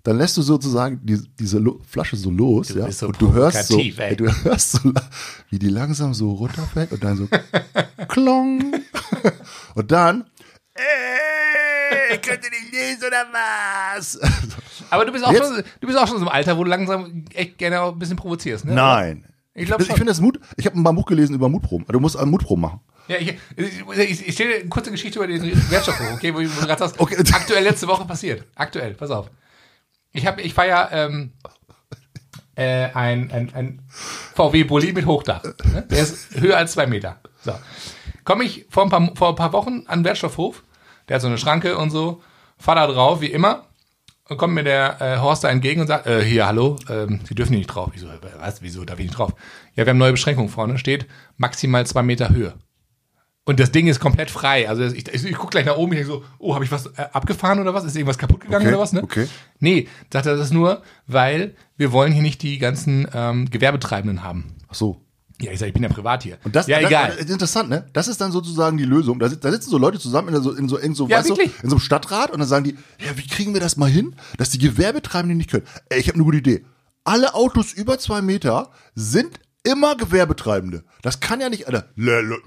[0.05, 2.87] Dann lässt du sozusagen die, diese Lu Flasche so los, ja.
[2.87, 4.17] bist so und du hörst so, ey.
[4.17, 4.93] du hörst so,
[5.51, 7.29] wie die langsam so runterfällt und dann so
[8.09, 8.73] klong.
[9.75, 10.25] und dann,
[10.75, 14.19] ey, könnt ihr nicht lesen oder was?
[14.91, 16.71] Aber du bist auch Jetzt- schon, du bist auch schon so im Alter, wo du
[16.71, 18.75] langsam echt gerne auch ein bisschen provozierst, ne?
[18.75, 19.25] Nein.
[19.55, 20.39] Ich ich finde das Mut.
[20.57, 21.85] Ich habe ein Buch gelesen über Mutproben.
[21.89, 22.81] Du musst einen Mutproben machen.
[23.09, 26.79] Ja, ich, ich, ich stelle eine kurze Geschichte über den Wertstoffhof, okay, wo du gerade
[26.79, 27.17] sagst, Okay.
[27.33, 28.45] aktuell letzte Woche passiert.
[28.55, 29.31] Aktuell, pass auf.
[30.13, 31.33] Ich habe, ich fahre ja ähm,
[32.55, 33.83] äh, ein, ein, ein
[34.35, 35.43] VW-Bulli mit Hochdach.
[35.65, 35.87] Ne?
[35.91, 37.21] Der ist höher als zwei Meter.
[37.43, 37.53] So.
[38.25, 40.65] Komme ich vor ein, paar, vor ein paar Wochen an den Wertstoffhof,
[41.09, 42.23] der hat so eine Schranke und so,
[42.59, 43.69] fahr da drauf, wie immer,
[44.29, 47.35] und kommt mir der äh, Horst da entgegen und sagt, äh, hier, hallo, ähm, Sie
[47.35, 47.91] dürfen hier nicht drauf.
[47.95, 49.33] Ich so, was, wieso darf ich nicht drauf?
[49.75, 51.07] Ja, wir haben neue Beschränkungen vorne, steht
[51.39, 52.55] maximal zwei Meter Höhe.
[53.49, 54.69] Und das Ding ist komplett frei.
[54.69, 56.85] Also ich, ich, ich gucke gleich nach oben, ich denk so, oh, habe ich was
[56.85, 57.83] äh, abgefahren oder was?
[57.83, 58.93] Ist irgendwas kaputt gegangen Okay, oder was?
[58.93, 59.03] Ne?
[59.03, 59.27] okay.
[59.59, 64.23] Nee, sagt er, das ist nur, weil wir wollen hier nicht die ganzen ähm, Gewerbetreibenden
[64.23, 64.55] haben.
[64.69, 65.01] Ach so.
[65.41, 66.37] Ja, ich sag, ich bin ja privat hier.
[66.45, 67.09] Und das, ja, das, egal.
[67.09, 67.87] Das ist interessant, ne?
[67.95, 69.19] Das ist dann sozusagen die Lösung.
[69.19, 71.35] Da, da sitzen so Leute zusammen in so, in so, in so, Ja, weißt du,
[71.41, 74.15] in so einem Stadtrat und dann sagen die, ja, wie kriegen wir das mal hin,
[74.37, 75.65] dass die Gewerbetreibenden nicht können?
[75.89, 76.67] Ey, ich habe eine gute Idee.
[77.05, 80.85] Alle Autos über zwei Meter sind immer Gewerbetreibende.
[81.03, 81.87] Das kann ja nicht, Alter.
[81.97, 82.39] Le- le-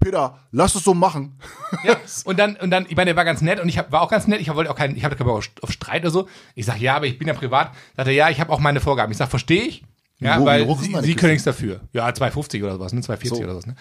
[0.00, 1.38] Peter, lass es so machen.
[1.84, 4.02] Ja, und dann, und dann, ich meine, der war ganz nett und ich hab, war
[4.02, 4.40] auch ganz nett.
[4.40, 6.28] Ich wollte auch keinen, ich hatte keinen auf, Streit oder so.
[6.54, 7.72] Ich sag, ja, aber ich bin ja privat.
[7.96, 9.10] Sagt er, ja, ich habe auch meine Vorgaben.
[9.12, 9.84] Ich sag, verstehe ich.
[10.18, 11.80] Ja, wie weil ist sie, sie können nichts dafür.
[11.92, 13.00] Ja, 250 oder sowas, ne?
[13.02, 13.44] 240 So.
[13.44, 13.74] oder sowas, ne?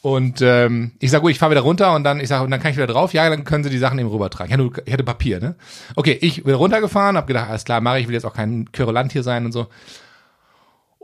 [0.00, 2.60] Und ähm, ich sag, gut, ich fahre wieder runter und dann, ich sag, und dann
[2.60, 3.12] kann ich wieder drauf.
[3.12, 4.48] Ja, dann können sie die Sachen eben rübertragen.
[4.52, 5.54] Ich hatte, ich hatte Papier, ne?
[5.94, 9.12] Okay, ich bin runtergefahren, hab gedacht, alles klar, mache ich, will jetzt auch kein Querulant
[9.12, 9.68] hier sein und so.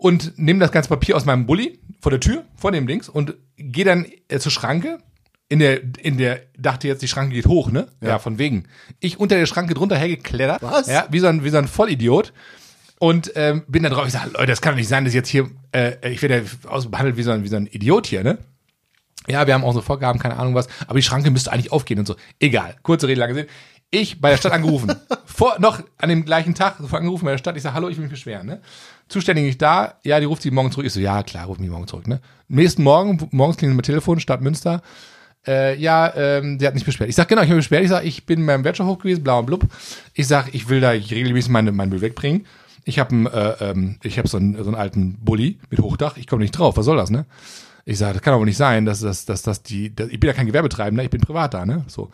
[0.00, 3.34] Und nehme das ganze Papier aus meinem Bulli vor der Tür, vor dem Dings und
[3.56, 4.98] gehe dann äh, zur Schranke.
[5.50, 7.88] In der, in der, dachte jetzt, die Schranke geht hoch, ne?
[8.02, 8.64] Ja, von wegen.
[9.00, 10.62] Ich unter der Schranke drunter hergeklettert.
[10.62, 10.86] Was?
[10.88, 12.32] Ja, wie so ein, wie so ein Vollidiot.
[13.00, 15.28] Und ähm, bin da drauf, ich sage, Leute, das kann doch nicht sein, dass jetzt
[15.28, 18.22] hier, äh, ich werde ja aus- behandelt wie so, ein, wie so ein Idiot hier,
[18.22, 18.38] ne?
[19.26, 22.06] Ja, wir haben unsere Vorgaben, keine Ahnung was, aber die Schranke müsste eigentlich aufgehen und
[22.06, 22.16] so.
[22.40, 23.46] Egal, kurze Rede, lange Sinn.
[23.90, 24.92] Ich bei der Stadt angerufen.
[25.24, 27.56] Vor, noch an dem gleichen Tag angerufen bei der Stadt.
[27.56, 28.46] Ich sage, hallo, ich will mich beschweren.
[28.46, 28.60] Ne?
[29.08, 29.94] Zuständig nicht da.
[30.04, 30.86] Ja, die ruft sie morgen zurück.
[30.86, 32.06] Ich so, ja, klar, ruf mich morgen zurück.
[32.06, 32.20] Ne?
[32.50, 34.82] Am nächsten Morgen, morgens klingelt mein Telefon, Stadt Münster.
[35.46, 37.08] Äh, ja, ähm, der hat nicht beschwert.
[37.08, 37.82] Ich sag, genau, ich habe beschwert.
[37.82, 39.66] Ich sag, ich bin beim Wertstoffhof gewesen, blau und blub.
[40.12, 42.46] Ich sag, ich will da regelmäßig meine, meinen Müll wegbringen.
[42.84, 43.14] Ich habe
[43.60, 46.16] äh, ähm, hab so, einen, so einen alten Bulli mit Hochdach.
[46.16, 46.76] Ich komme nicht drauf.
[46.76, 47.24] Was soll das, ne?
[47.84, 50.28] Ich sage, das kann aber nicht sein, dass, dass, dass, dass die, dass, ich bin
[50.28, 51.84] ja kein Gewerbetreibender, ich bin privat da, ne?
[51.86, 52.10] So.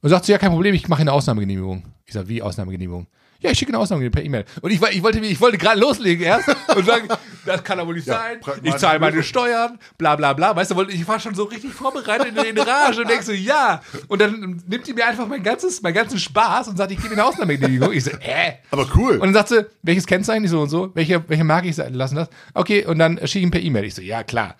[0.00, 1.82] Und sagt sie, ja, kein Problem, ich mache eine Ausnahmegenehmigung.
[2.06, 3.06] Ich sage, wie Ausnahmegenehmigung?
[3.40, 4.44] Ja, ich schicke eine Ausnahme per E-Mail.
[4.62, 7.06] Und ich, ich wollte, ich wollte gerade loslegen erst und sagen,
[7.46, 8.40] das kann aber nicht Ja, sein.
[8.64, 10.56] Ich zahle meine Steuern, bla bla bla.
[10.56, 13.80] Weißt du, ich war schon so richtig vorbereitet in den Rage und denk so, ja.
[14.08, 17.12] Und dann nimmt die mir einfach mein ganzes, meinen ganzen Spaß und sagt, ich gebe
[17.12, 17.92] eine Ausnahmegenehmigung.
[17.92, 18.54] Ich so, äh.
[18.72, 19.14] Aber cool.
[19.18, 20.42] Und dann sagt sie, welches Kennzeichen?
[20.42, 22.28] Ich so und so, welche, welche Marke ich lassen das?
[22.54, 23.84] Okay, und dann schicke ich ihm per E-Mail.
[23.84, 24.56] Ich so, ja, klar.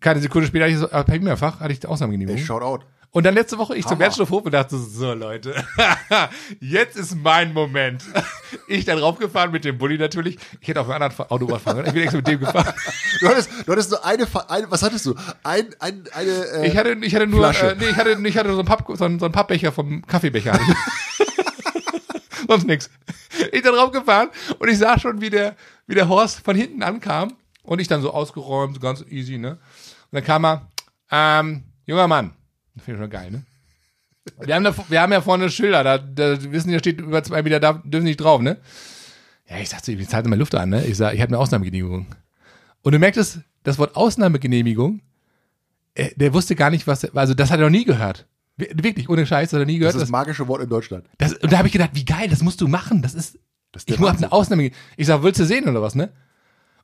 [0.00, 2.38] Keine Sekunde später hatte ich so, ah, per E-Mail-Fach hatte ich die Ausnahmegenehmigung.
[2.38, 2.84] Ey, shout out.
[3.12, 4.00] Und dann letzte Woche ich zum Hammer.
[4.02, 5.52] Wertstoffhof und dachte so, Leute,
[6.60, 8.04] jetzt ist mein Moment.
[8.66, 10.36] Ich da draufgefahren mit dem Bulli natürlich.
[10.60, 11.88] Ich hätte auf einem anderen Autobahn fahren können.
[11.88, 12.72] Ich bin extra mit dem gefahren.
[13.20, 15.14] Du hattest, du hattest nur eine, eine was hattest du?
[15.42, 17.72] Ein, ein, eine, äh, Ich hatte, ich hatte nur, Flasche.
[17.72, 20.04] äh, nee, ich hatte, ich hatte so einen, Papp, so einen, so einen Pappbecher vom
[20.06, 20.58] Kaffeebecher.
[22.48, 22.90] Sonst nix.
[23.52, 25.54] Ich da drauf gefahren und ich sah schon, wie der,
[25.86, 29.52] wie der Horst von hinten ankam und ich dann so ausgeräumt, so ganz easy, ne?
[29.52, 29.58] Und
[30.12, 30.68] dann kam er,
[31.10, 32.32] ähm, junger Mann.
[32.74, 33.42] Das finde ich schon geil, ne?
[34.42, 37.22] Wir haben, da, wir haben ja vorne Schilder, da, da wissen die, da steht über
[37.22, 38.58] zwei Meter, da dürfen sie nicht drauf, ne?
[39.48, 40.84] Ja, ich sagte, ich zahle mal Luft an, ne?
[40.86, 42.06] Ich sag, ich habe eine Ausnahmegenehmigung.
[42.82, 45.00] Und du merktest, das Wort Ausnahmegenehmigung,
[45.94, 48.26] äh, der wusste gar nicht, was, also das hat er noch nie gehört.
[48.56, 49.94] Wir- Wirklich, ohne Scheiß, hat er nie das gehört.
[49.94, 51.06] ist das Das, magische Wort in Deutschland.
[51.18, 53.02] das, und da habe ich gedacht, wie geil, das musst du machen.
[53.02, 53.38] Das ist,
[53.72, 54.70] Das ist ich habe eine Ausnahme.
[54.96, 56.10] Ich sag, willst du sehen oder was, ne?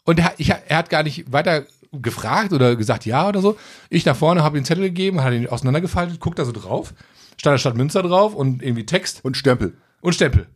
[0.04, 1.66] Und er, ich, er hat gar nicht weiter
[2.00, 3.56] gefragt oder gesagt ja oder so.
[3.90, 6.94] Ich nach vorne habe ihm einen Zettel gegeben, hat ihn auseinandergefaltet, guckt da so drauf,
[7.38, 9.76] stand da Stadt Münster drauf und irgendwie Text Und Stempel.
[10.00, 10.46] und Stempel.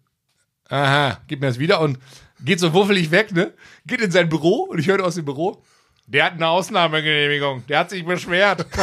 [0.68, 1.98] Aha, gib mir das wieder und
[2.44, 3.52] geht so wuffelig weg, ne?
[3.86, 5.62] Geht in sein Büro und ich höre aus dem Büro,
[6.06, 8.66] der hat eine Ausnahmegenehmigung, der hat sich beschwert.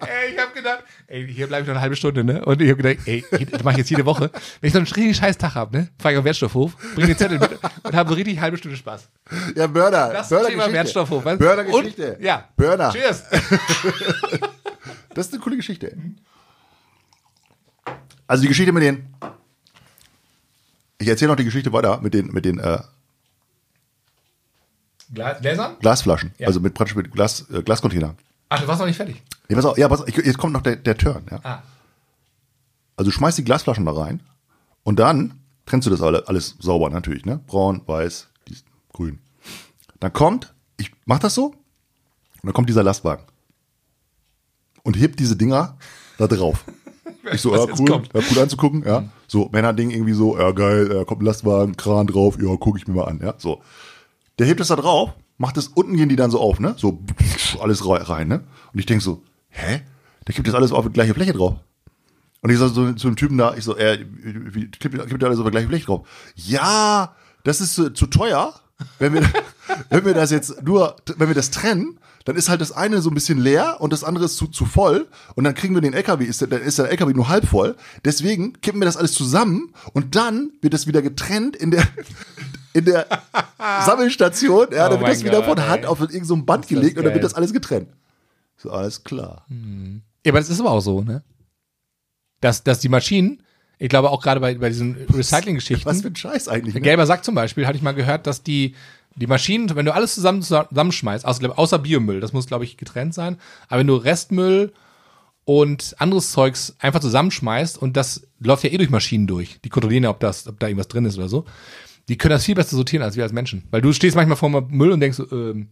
[0.00, 2.44] ey, ich hab gedacht, ey, hier bleibe ich noch eine halbe Stunde, ne?
[2.44, 4.30] Und ich hab gedacht, ey, das mache ich jetzt jede Woche.
[4.60, 5.88] Wenn ich so einen richtig scheiß Tag hab, ne?
[5.98, 7.50] Fahr ich auf den Wertstoffhof, bring den Zettel mit
[7.82, 9.08] und habe so richtig halbe Stunde Spaß.
[9.54, 10.10] Ja, Burner.
[10.12, 11.24] Das ist Burner Thema Wertstoffhof.
[11.24, 11.38] weißt?
[11.38, 12.14] Burner Geschichte.
[12.14, 12.48] Und, ja.
[12.56, 12.92] Burner.
[12.92, 13.24] Cheers.
[15.14, 15.96] Das ist eine coole Geschichte.
[18.26, 19.06] Also die Geschichte mit den.
[20.98, 22.80] Ich erzähle noch die Geschichte weiter mit den, mit den äh,
[25.14, 25.76] Gla- Gläsern?
[25.80, 26.32] Glasflaschen.
[26.38, 26.48] Ja.
[26.48, 28.14] Also mit praktisch mit Glas, äh, Glascontainer.
[28.48, 29.22] Ach, du warst noch nicht fertig.
[29.48, 31.24] Ja, pass auf, ja, pass auf, ich- jetzt kommt noch der, der Turn.
[31.30, 31.40] Ja.
[31.42, 31.62] Ah.
[32.96, 34.20] Also du schmeißt die Glasflaschen da rein
[34.84, 37.40] und dann trennst du das alle, alles sauber natürlich, ne?
[37.46, 39.18] Braun, weiß, dies, grün.
[40.00, 41.56] Dann kommt, ich mach das so, und
[42.44, 43.24] dann kommt dieser Lastwagen
[44.82, 45.76] und hebt diese Dinger
[46.18, 46.64] da drauf.
[47.32, 49.08] Ich so, ja, cool, ja, cool anzugucken, ja.
[49.26, 52.86] So, Männerding irgendwie so, ja, geil, ja, kommt ein Lastwagen, Kran drauf, ja, guck ich
[52.86, 53.60] mir mal an, ja, so.
[54.38, 57.02] Der hebt es da drauf, macht es, unten gehen die dann so auf, ne, so,
[57.60, 58.44] alles rei- rein, ne.
[58.72, 59.82] Und ich denk so, hä?
[60.26, 61.56] Der kippt das alles auf die gleiche Fläche drauf.
[62.42, 65.38] Und ich sag so zu dem Typen da, ich so, äh, wie, kippt, kippt alles
[65.38, 66.06] auf die gleiche Fläche drauf?
[66.34, 68.54] Ja, das ist zu, zu teuer.
[68.98, 69.22] Wenn wir,
[69.90, 73.08] wenn wir das jetzt nur, wenn wir das trennen, dann ist halt das eine so
[73.08, 75.06] ein bisschen leer und das andere ist zu, zu voll.
[75.36, 77.76] Und dann kriegen wir den LKW, ist der, dann ist der LKW nur halb voll.
[78.04, 81.86] Deswegen kippen wir das alles zusammen und dann wird das wieder getrennt in der,
[82.72, 83.06] in der
[83.86, 84.66] Sammelstation.
[84.72, 85.86] Ja, Oh dann wird das wieder Gott, von Hand ey.
[85.86, 87.90] auf irgendein so Band gelegt und dann wird das alles getrennt.
[88.56, 89.46] So, alles klar.
[89.48, 91.22] Ja, aber das ist aber auch so, ne?
[92.40, 93.40] Dass, dass die Maschinen,
[93.78, 96.74] ich glaube auch gerade bei, bei diesen Recycling-Geschichten, Was für ein Scheiß eigentlich.
[96.74, 96.80] Ne?
[96.80, 98.74] Gelber Sack zum Beispiel, hatte ich mal gehört, dass die,
[99.16, 103.14] die Maschinen, wenn du alles zusammen zusammenschmeißt, außer, außer Biomüll, das muss, glaube ich, getrennt
[103.14, 104.72] sein, aber wenn du Restmüll
[105.44, 110.04] und anderes Zeugs einfach zusammenschmeißt und das läuft ja eh durch Maschinen durch, die kontrollieren
[110.04, 111.44] ja, ob, das, ob da irgendwas drin ist oder so,
[112.08, 113.64] die können das viel besser sortieren als wir als Menschen.
[113.70, 115.68] Weil du stehst manchmal vor Müll und denkst ähm,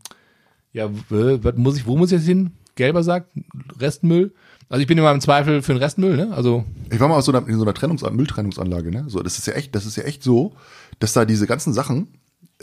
[0.73, 2.53] ja, was muss ich, wo muss ich jetzt hin?
[2.75, 3.29] Gelber Sack,
[3.79, 4.35] Restmüll.
[4.69, 6.33] Also ich bin immer im Zweifel für den Restmüll, ne?
[6.35, 9.05] Also Ich war mal so in so einer Trennungs Mülltrennungsanlage, ne?
[9.07, 10.55] So, das ist ja echt, das ist ja echt so,
[10.99, 12.09] dass da diese ganzen Sachen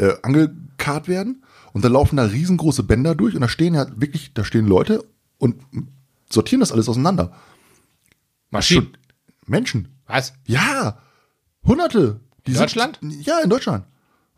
[0.02, 4.34] äh, angekarrt werden und dann laufen da riesengroße Bänder durch und da stehen ja wirklich,
[4.34, 5.06] da stehen Leute
[5.38, 5.56] und
[6.30, 7.32] sortieren das alles auseinander.
[8.50, 8.98] Maschinen.
[9.46, 9.88] Menschen.
[10.08, 10.34] Was?
[10.46, 10.98] Ja,
[11.66, 12.20] Hunderte.
[12.48, 12.98] Die In Deutschland?
[13.02, 13.86] Sind, ja, in Deutschland.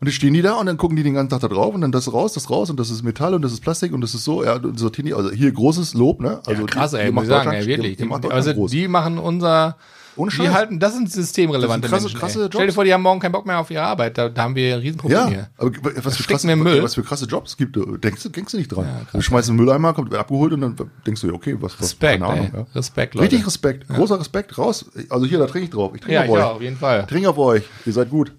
[0.00, 1.80] Und jetzt stehen die da und dann gucken die den ganzen Tag da drauf und
[1.80, 4.14] dann das raus, das raus und das ist Metall und das ist Plastik und das
[4.14, 6.42] ist so, ja, sortieren die, also hier großes Lob, ne?
[6.44, 7.96] Also ja, krass, die, ey, die macht sagen, ey, wirklich.
[7.96, 9.78] Die, die also die machen unser,
[10.16, 12.20] Ohne die halten, das sind systemrelevante Das sind krasse- Menschen.
[12.20, 12.48] krasse ey.
[12.52, 14.54] Stell dir vor, die haben morgen keinen Bock mehr auf ihre Arbeit, da, da haben
[14.54, 15.50] wir ein Riesenproblem Ja, hier.
[15.56, 15.70] aber
[16.04, 16.82] was für, krasse, Müll.
[16.82, 18.86] was für krasse Jobs es gibt, du- denkst du, denkst du nicht dran.
[19.12, 22.20] du schmeißt einen Mülleimer, kommt abgeholt und dann denkst du, ja, okay, was, was Respekt,
[22.20, 22.50] keine Ahnung.
[22.54, 22.66] Ja.
[22.74, 23.24] Respekt, Leute.
[23.32, 24.84] Richtig Respekt, großer Respekt, raus.
[25.10, 25.92] Also hier, da trinke ich drauf.
[25.94, 26.42] Ich trinke Ja, auf euch.
[26.42, 27.06] auch, auf jeden Fall.
[27.06, 27.64] Trinke auf euch.
[27.86, 28.32] Ihr seid gut.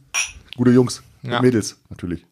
[0.55, 1.03] Gute Jungs.
[1.23, 1.41] Ja.
[1.41, 2.25] Mädels, natürlich.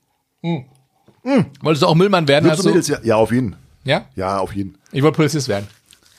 [1.61, 2.49] Wolltest du auch Müllmann werden?
[2.49, 2.67] Und du?
[2.67, 3.55] Mädels, ja, ja, auf jeden.
[3.85, 4.05] Ja?
[4.15, 4.77] Ja, auf jeden.
[4.91, 5.67] Ich wollte Polizist werden.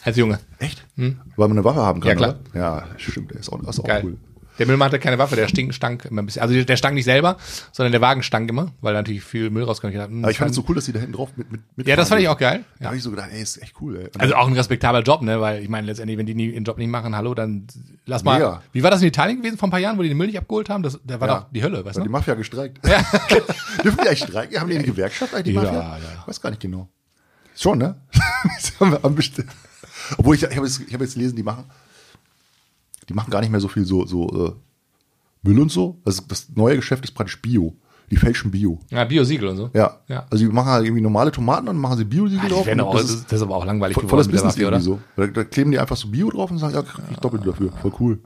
[0.05, 0.39] Als Junge.
[0.59, 0.85] Echt?
[0.97, 2.35] Weil man eine Waffe haben kann, Ja, klar.
[2.53, 2.61] oder?
[2.61, 3.31] Ja, stimmt.
[3.33, 4.03] Der ist auch, ist auch Geil.
[4.05, 4.17] cool.
[4.57, 6.41] Der Müllmann hatte keine Waffe, der stink, stank immer ein bisschen.
[6.43, 7.39] Also der stank nicht selber,
[7.73, 9.89] sondern der Wagen stank immer, weil da natürlich viel Müll rauskam.
[9.89, 11.51] Ich dachte, hm, Aber ich fand es so cool, dass die da hinten drauf mit,
[11.51, 12.63] mit, mit Ja, das fand ich auch geil.
[12.79, 12.87] Da Ja.
[12.87, 14.05] habe ich so gedacht, ey, ist echt cool, ey.
[14.05, 15.41] Und Also auch ein respektabler Job, ne?
[15.41, 17.67] Weil ich meine, letztendlich, wenn die nie, ihren Job nicht machen, hallo, dann
[18.07, 18.35] lass mal.
[18.39, 18.63] Mega.
[18.71, 20.39] Wie war das in Italien gewesen vor ein paar Jahren, wo die den Müll nicht
[20.39, 20.85] abgeholt haben?
[20.85, 21.35] Das, da war Ja.
[21.41, 22.13] doch die Hölle, weißt Hat die du?
[22.13, 22.79] Mafia gestreikt.
[23.83, 24.61] Dürfen die eigentlich streiken?
[24.61, 25.99] Haben die eine Gewerkschaft eigentlich, die Ja, Mafia?
[25.99, 26.25] ja.
[26.29, 26.89] Weiß gar nicht genau.
[27.57, 27.97] Schon, ne?
[28.79, 29.43] Haben wir am Best-
[30.19, 31.65] Obwohl, ich, ich habe jetzt, ich hab jetzt gelesen, die machen,
[33.09, 34.53] die machen gar nicht mehr so viel so, so äh,
[35.49, 36.01] Müll und so.
[36.05, 37.75] Also das neue Geschäft ist praktisch Bio.
[38.11, 38.79] Die fälschen Bio.
[38.91, 39.71] Ja, Biosiegel und so.
[39.73, 39.99] Ja.
[40.09, 40.27] Ja.
[40.31, 42.67] Also die machen halt irgendwie normale Tomaten und machen sie Biosiegel Die drauf.
[42.67, 44.55] werden und auch, das ist ist, das ist aber auch langweilig voll, geworden der Business
[44.55, 44.81] Mafia, oder?
[44.81, 45.01] so.
[45.17, 47.73] Da, da kleben die einfach so Bio drauf und sagen, ja, krieg ich doppelt dafür.
[47.73, 48.19] Voll cool.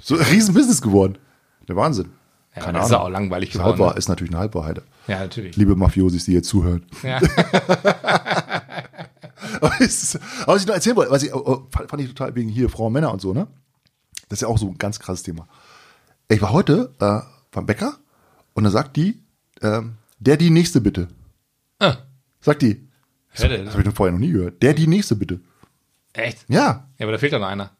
[0.00, 1.18] So ein riesen Business geworden.
[1.68, 2.06] Der Wahnsinn.
[2.54, 3.06] Ja, Keine das ist Ahnung.
[3.06, 3.70] auch langweilig Ist, geworden.
[3.80, 4.82] halbwahr, ist natürlich eine Halbwahrheit.
[5.08, 5.56] Ja, natürlich.
[5.56, 6.84] Liebe Mafiosis, die jetzt zuhören.
[7.02, 7.20] Ja.
[9.60, 12.92] was ich noch erzählen wollte, was ich, oh, oh, fand ich total wegen hier Frauen,
[12.92, 13.46] Männer und so, ne?
[14.28, 15.48] Das ist ja auch so ein ganz krasses Thema.
[16.28, 17.98] Ich war heute äh, beim Bäcker
[18.54, 19.22] und da sagt die,
[19.62, 21.08] ähm, der die nächste bitte.
[21.78, 21.96] Ah,
[22.40, 22.88] Sagt die.
[23.32, 23.72] Das dir.
[23.72, 24.62] habe ich vorher noch nie gehört.
[24.62, 25.40] Der die nächste bitte.
[26.12, 26.44] Echt?
[26.48, 26.88] Ja.
[26.98, 27.70] Ja, aber da fehlt noch einer.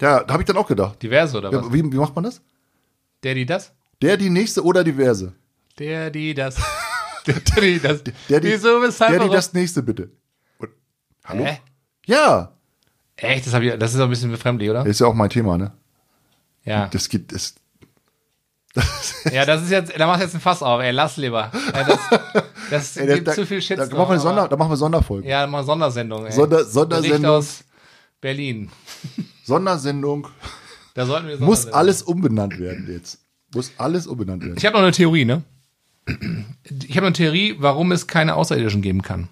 [0.00, 1.02] Ja, da habe ich dann auch gedacht.
[1.02, 1.66] Diverse oder was?
[1.66, 2.40] Ja, wie, wie macht man das?
[3.22, 3.72] Der, die, das?
[4.00, 5.34] Der die nächste oder diverse.
[5.78, 6.56] Der, die, das.
[7.24, 8.02] Der, die, das.
[8.28, 10.10] Der die, Wieso, weshalb, der die das nächste bitte.
[11.24, 11.44] Hallo?
[11.44, 11.58] Hä?
[12.06, 12.52] Ja.
[13.16, 13.46] Echt?
[13.46, 14.84] Das, ich, das ist auch ein bisschen befremdlich, oder?
[14.86, 15.72] Ist ja auch mein Thema, ne?
[16.64, 16.88] Ja.
[16.88, 17.54] Das geht, das,
[19.32, 21.50] Ja, das ist jetzt, da machst du jetzt ein Fass auf, ey, lass lieber.
[21.74, 21.98] Ja, das
[22.70, 23.78] das Ey, gibt da- zu viel Shit.
[23.78, 25.28] Da machen wir, Sonder, da machen wir Sonderfolgen.
[25.28, 26.32] Ja, mal Sondersendung, ey.
[26.32, 27.30] Sonder- Bericht Sondersendung.
[27.30, 27.64] aus
[28.20, 28.70] Berlin.
[29.44, 30.28] Sondersendung.
[30.94, 33.18] Da sollten wir Muss alles umbenannt werden jetzt.
[33.54, 34.56] Muss alles umbenannt werden.
[34.56, 35.42] Ich habe noch eine Theorie, ne?
[36.86, 39.28] Ich habe eine Theorie, warum es keine Außerirdischen geben kann.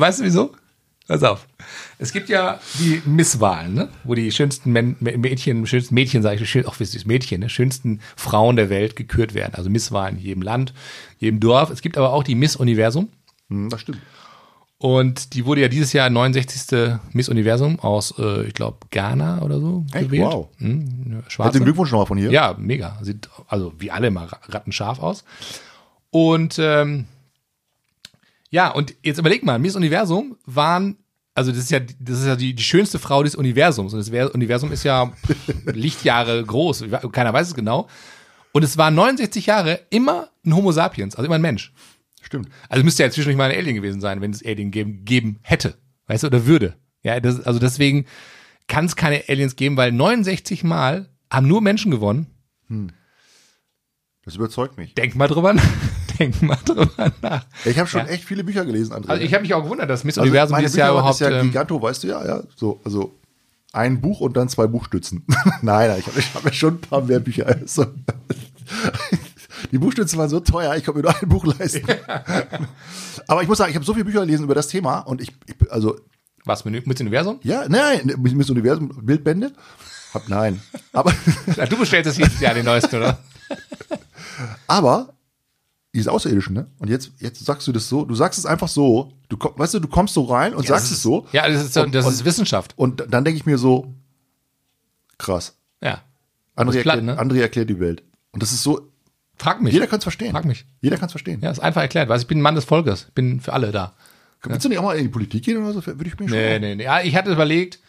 [0.00, 0.52] Weißt du wieso?
[1.06, 1.46] Pass auf.
[1.98, 3.88] Es gibt ja die Misswahlen, ne?
[4.04, 7.48] wo die schönsten Men Mädchen, schönsten Mädchen, sage ich, auch wie süß Mädchen, ne?
[7.48, 9.54] schönsten Frauen der Welt gekürt werden.
[9.54, 10.74] Also Misswahlen in jedem Land,
[11.18, 11.70] jedem Dorf.
[11.70, 13.08] Es gibt aber auch die Miss Universum.
[13.48, 13.98] Hm, das stimmt.
[14.80, 16.98] Und die wurde ja dieses Jahr 69.
[17.12, 20.04] Miss Universum aus, äh, ich glaube, Ghana oder so Echt?
[20.04, 20.22] gewählt.
[20.24, 20.48] Wow.
[20.58, 21.22] Hm.
[21.36, 22.30] Herzlichen Glückwunsch nochmal von hier.
[22.30, 22.96] Ja, mega.
[23.02, 25.24] Sieht also wie alle immer ra- rattenscharf aus.
[26.10, 27.06] Und ähm,
[28.50, 30.96] ja, und jetzt überleg mal, Miss Universum waren,
[31.34, 33.92] also das ist ja, das ist ja die, die schönste Frau des Universums.
[33.92, 35.12] Und das Ver- Universum ist ja
[35.66, 36.84] Lichtjahre groß.
[37.12, 37.88] Keiner weiß es genau.
[38.52, 41.72] Und es war 69 Jahre immer ein Homo sapiens, also immer ein Mensch.
[42.22, 42.48] Stimmt.
[42.68, 45.78] Also müsste ja zwischendurch mal ein Alien gewesen sein, wenn es Alien geben, geben hätte.
[46.06, 46.74] Weißt du, oder würde.
[47.02, 48.06] Ja, das, also deswegen
[48.66, 52.26] kann es keine Aliens geben, weil 69 Mal haben nur Menschen gewonnen.
[54.24, 54.94] Das überzeugt mich.
[54.94, 55.62] Denk mal drüber nach.
[56.18, 57.44] Denk mal drüber nach.
[57.64, 58.06] Ich habe schon Ja.
[58.08, 59.08] echt viele Bücher gelesen, André.
[59.08, 61.14] Also ich habe mich auch gewundert, dass Miss Also Universum dieses Jahr Bücher überhaupt.
[61.14, 62.42] ist ja ähm, Giganto, weißt du ja, ja.
[62.56, 63.14] So, also
[63.72, 65.24] ein Buch und dann zwei Buchstützen.
[65.62, 67.46] nein, nein, ich habe hab ja schon ein paar mehr Bücher.
[67.46, 67.86] Also,
[69.72, 71.86] die Buchstützen waren so teuer, ich konnte mir nur ein Buch leisten.
[73.26, 75.32] Aber ich muss sagen, ich habe so viele Bücher gelesen über das Thema und ich,
[75.46, 75.98] ich also
[76.44, 77.40] was mit Miss Universum?
[77.42, 79.52] ja, nein, Miss Universum Bildbände.
[80.14, 80.62] Hab nein.
[80.94, 81.12] Aber
[81.68, 83.18] du bestellst es jedes Jahr den neuesten, oder?
[84.66, 85.10] aber
[85.98, 86.66] diese Außerirdischen, ne?
[86.78, 89.74] Und jetzt jetzt sagst du das so, du sagst es einfach so, du komm- weißt
[89.74, 91.94] du, du kommst so rein und sagst das es ist, so Ja, das ist, Und-
[91.94, 92.72] das ist Wissenschaft.
[92.76, 93.92] und dann denke ich mir so
[95.18, 95.56] krass.
[95.82, 96.02] Ja.
[96.56, 97.22] André, ist platt, erklärt, ne?
[97.22, 98.02] André erklärt die Welt.
[98.32, 98.90] Und das ist so,
[99.36, 99.72] Frag mich.
[99.72, 100.32] jeder kann es verstehen.
[100.32, 100.64] Frag mich.
[100.80, 101.40] Jeder kann es verstehen.
[101.40, 102.08] Ja, ist einfach erklärt.
[102.08, 103.08] Weißt, du, ich bin ein Mann des Volkes.
[103.14, 103.94] Bin für alle da.
[104.42, 105.84] Willst du nicht auch mal in die Politik gehen oder so?
[105.86, 106.38] Würde ich mir schon.
[106.38, 106.84] Nee, nee, nee.
[106.84, 107.80] Ja, ich hatte überlegt,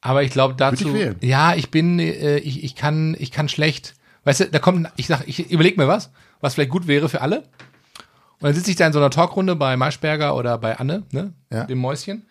[0.00, 0.88] aber ich glaube dazu.
[0.88, 1.16] ich wählen.
[1.22, 3.94] Ja, ich bin, äh, ich, ich kann, ich kann schlecht.
[4.24, 6.10] Weißt du, da kommt, ich sag, ich überlege mir was,
[6.44, 7.38] was vielleicht gut wäre für alle.
[7.38, 11.32] Und dann sitze ich da in so einer Talkrunde bei Maischberger oder bei Anne, ne,
[11.50, 11.64] Ja.
[11.64, 12.26] dem Mäuschen.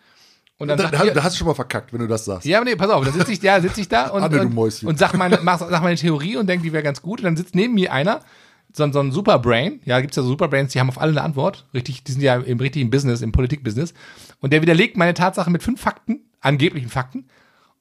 [0.58, 2.24] Und dann Da, sagt da, ihr, da hast du schon mal verkackt, wenn du das
[2.24, 2.46] sagst.
[2.46, 4.42] ja, aber nee, pass auf, dann sitze ich, ja, sitze ich da und, Anne, du
[4.46, 4.86] und, Mäuschen.
[4.88, 7.18] und sag meine, mach, sag meine Theorie und denke, die wäre ganz gut.
[7.20, 8.20] Und dann sitzt neben mir einer,
[8.72, 11.22] so, ein- so ein Superbrain, ja, gibt's ja so Superbrains, die haben auf alle eine
[11.22, 11.66] Antwort.
[11.74, 13.94] Richtig, die sind ja im richtigen Business, im Politikbusiness.
[14.40, 17.26] Und der widerlegt meine Tatsache mit fünf Fakten, angeblichen Fakten.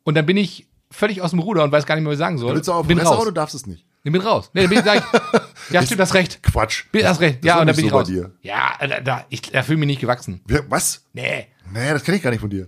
[0.04, 2.19] Und dann bin ich völlig aus dem Ruder und weiß gar nicht mehr, was ich
[2.19, 2.56] sagen soll.
[2.56, 3.24] Willst du auch auf bin raus.
[3.26, 3.86] du darfst es nicht.
[4.05, 4.51] Ich bin raus.
[4.53, 5.41] Nee, dann bin ich, sag ich,
[5.73, 6.43] ja, stimmt, das recht.
[6.43, 6.85] Quatsch.
[6.91, 7.39] Bin, hast recht.
[7.39, 8.07] Das Ja, und dann bin ich so bei raus.
[8.09, 8.31] dir.
[8.41, 10.41] Ja, da, da, ich, da fühle mich nicht gewachsen.
[10.67, 11.05] Was?
[11.13, 11.47] Nee.
[11.71, 12.67] Nee, das kenne ich gar nicht von dir.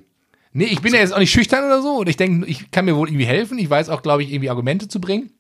[0.54, 1.98] Nee, ich bin ja jetzt auch nicht schüchtern oder so.
[1.98, 3.58] Und ich denke, ich kann mir wohl irgendwie helfen.
[3.58, 5.32] Ich weiß auch, glaube ich, irgendwie Argumente zu bringen.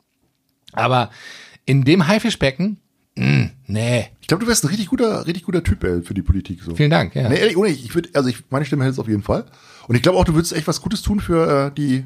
[0.73, 1.09] Aber
[1.65, 2.81] in dem Haifischbecken,
[3.15, 4.09] mh, nee.
[4.19, 6.61] Ich glaube, du wärst ein richtig guter, richtig guter Typ ey, für die Politik.
[6.61, 6.75] So.
[6.75, 7.15] Vielen Dank.
[7.15, 7.29] Ja.
[7.29, 9.45] Nee, ehrlich, ohne, ich würde, also ich, meine Stimme hält es auf jeden Fall.
[9.87, 12.03] Und ich glaube auch, du würdest echt was Gutes tun für äh, die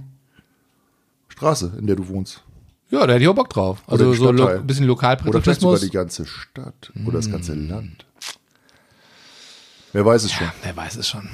[1.30, 2.44] Straße, in der du wohnst.
[2.92, 3.84] Ja, da hätte ich auch Bock drauf.
[3.88, 5.82] Also so lo ein bisschen Oder vielleicht sogar Lokalpatriotismus.
[5.82, 8.06] die ganze Stadt oder das ganze Land.
[9.94, 10.48] Wer weiß es schon.
[10.48, 11.28] Ja, wer weiß es schon.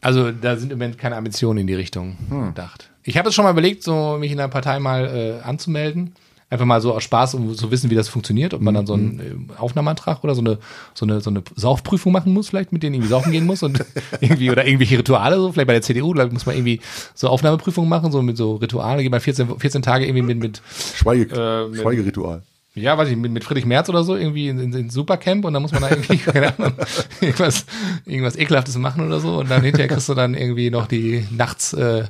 [0.00, 2.16] Also da sind im Moment keine Ambitionen in die Richtung
[2.48, 2.90] gedacht.
[3.04, 6.14] Ich habe es schon mal überlegt, so mich in einer Partei mal äh, anzumelden.
[6.52, 8.92] Einfach mal so aus Spaß, um zu wissen, wie das funktioniert, ob man dann so
[8.92, 10.58] einen äh, Aufnahmeantrag oder so eine,
[10.92, 13.82] so eine, so eine Saufprüfung machen muss, vielleicht mit denen irgendwie saufen gehen muss und
[14.20, 16.80] irgendwie oder irgendwelche Rituale, so vielleicht bei der CDU, da muss man irgendwie
[17.14, 20.62] so Aufnahmeprüfungen machen, so mit so Ritualen, geht man 14, 14 Tage irgendwie mit, mit
[20.94, 22.42] Schweige, Äh, mit- Schweigeritual.
[22.74, 25.54] ja, weiß ich, mit, mit Friedrich Merz oder so, irgendwie in, in, in Supercamp und
[25.54, 26.74] dann muss man da irgendwie, keine Ahnung,
[27.22, 27.64] irgendwas,
[28.04, 31.72] irgendwas Ekelhaftes machen oder so und dann hinterher kriegst du dann irgendwie noch die nachts
[31.72, 32.04] äh,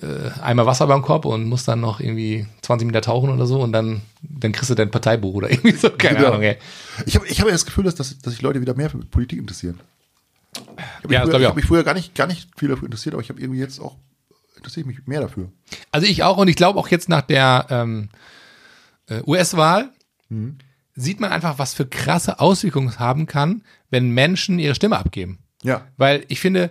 [0.00, 3.60] äh, einmal Wasser beim Kopf und musst dann noch irgendwie 20 Meter tauchen oder so
[3.60, 6.28] und dann, dann kriegst du dein Parteibuch oder irgendwie so, keine Genau.
[6.30, 6.56] Ahnung, ey.
[7.06, 8.98] Ich habe ich hab ja das Gefühl, dass, dass, dass sich Leute wieder mehr für
[8.98, 9.80] Politik interessieren.
[10.54, 10.60] Ich
[11.04, 13.14] habe Ja, mich, früher- ich hab mich früher gar nicht, gar nicht viel dafür interessiert,
[13.14, 13.96] aber ich habe irgendwie jetzt auch,
[14.56, 15.50] interessiere ich mich mehr dafür.
[15.90, 18.08] Also ich auch und ich glaube auch jetzt nach der ähm,
[19.08, 19.90] äh, US-Wahl
[20.94, 25.38] sieht man einfach, was für krasse Auswirkungen es haben kann, wenn Menschen ihre Stimme abgeben.
[25.62, 25.86] Ja.
[25.96, 26.70] Weil ich finde,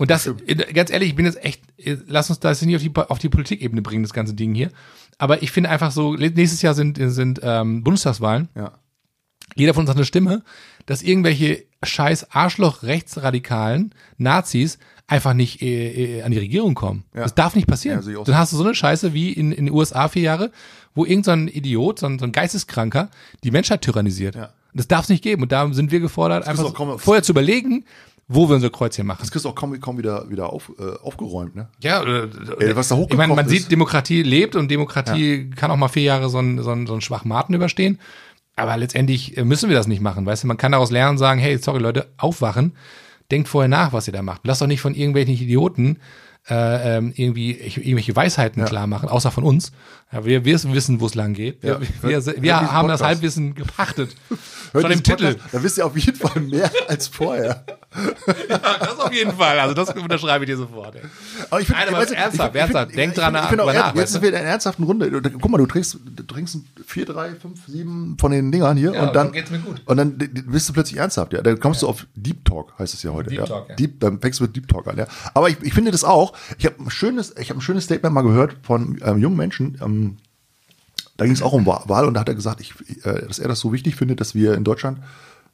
[0.00, 0.28] und das,
[0.74, 1.62] ganz ehrlich, ich bin jetzt echt,
[2.08, 4.70] lass uns das nicht auf die, auf die Politikebene bringen, das ganze Ding hier.
[5.18, 8.48] Aber ich finde einfach so, nächstes Jahr sind, sind ähm, Bundestagswahlen.
[8.56, 8.72] Ja.
[9.56, 10.42] Jeder von uns hat eine Stimme,
[10.86, 17.04] dass irgendwelche scheiß Arschloch-Rechtsradikalen Nazis einfach nicht äh, äh, an die Regierung kommen.
[17.14, 17.22] Ja.
[17.22, 18.00] Das darf nicht passieren.
[18.06, 18.34] Ja, Dann so.
[18.36, 20.52] hast du so eine Scheiße wie in, in den USA vier Jahre,
[20.94, 23.10] wo irgendein so ein Idiot, so ein, so ein Geisteskranker,
[23.42, 24.34] die Menschheit tyrannisiert.
[24.36, 24.44] Ja.
[24.72, 25.42] Und das darf es nicht geben.
[25.42, 27.84] Und da sind wir gefordert, einfach auch kaum- vorher zu überlegen,
[28.32, 29.18] wo wir unser Kreuz hier machen.
[29.22, 31.68] Das kriegst du auch kaum, kaum wieder, wieder auf, äh, aufgeräumt, ne?
[31.82, 32.28] Ja, oder,
[32.60, 33.72] Ey, was da ich meine, man hochgekocht sieht, ist.
[33.72, 37.02] Demokratie lebt und Demokratie kann auch mal vier Jahre so einen, so einen, so einen
[37.02, 37.98] Schwachmaten überstehen.
[38.56, 40.46] Aber letztendlich äh, müssen wir das nicht machen, weißt du?
[40.46, 42.74] Man kann daraus lernen und sagen, hey, sorry Leute, aufwachen,
[43.30, 44.42] denkt vorher nach, was ihr da macht.
[44.46, 45.98] Lasst doch nicht von irgendwelchen Idioten
[46.48, 49.72] äh, ähm, irgendwie ich- irgendwelche Weisheiten klar machen, außer von uns.
[50.12, 51.62] Ja, wir, wir wissen, wo es lang geht.
[51.62, 51.80] Wir, Ja.
[52.02, 53.00] wir, wir, wir haben das.
[53.02, 54.16] Halbwissen gepachtet.
[54.72, 55.32] Hört von dem Titel.
[55.34, 57.64] Podcast, Da wisst ihr auf jeden Fall mehr als vorher.
[58.48, 59.58] das auf jeden Fall.
[59.58, 60.94] Also das unterschreibe ich dir sofort.
[60.94, 61.02] Ey.
[61.50, 62.90] Aber ich find, Nein, aber weißt ernsthaft, ich ernsthaft.
[62.90, 65.10] ich Denk dran ich auch, drüber er- nach, Jetzt sind wir in einer ernsthaften Runde.
[65.40, 69.00] Guck mal, du trinkst, du trinkst vier, drei, fünf, sieben von den Dingern hier Ja,
[69.02, 69.82] und dann, dann geht's mir gut.
[69.84, 71.32] und dann bist du plötzlich ernsthaft.
[71.32, 73.30] Ja, dann kommst du auf Deep Talk, heißt es ja heute.
[73.30, 73.46] Deep ja.
[73.46, 73.74] Talk, ja.
[73.74, 74.98] Deep, dann fängst du mit Deep Talk an.
[74.98, 75.06] Ja.
[75.34, 76.32] Aber ich, ich finde das auch.
[76.58, 79.78] Ich habe ein schönes, ich habe ein schönes Statement mal gehört von ähm, jungen Menschen.
[79.82, 79.99] Ähm,
[81.20, 82.72] da ging es auch um Wa- Wahl und da hat er gesagt, ich,
[83.04, 85.00] äh, dass er das so wichtig findet, dass wir in Deutschland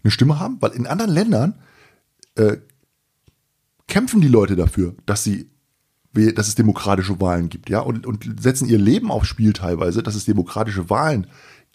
[0.04, 1.54] eine Stimme haben, weil in anderen Ländern
[2.36, 2.58] äh,
[3.88, 5.50] kämpfen die Leute dafür, dass sie
[6.12, 10.14] dass es demokratische Wahlen gibt, ja, und, und setzen ihr Leben aufs Spiel teilweise, dass
[10.14, 11.26] es demokratische Wahlen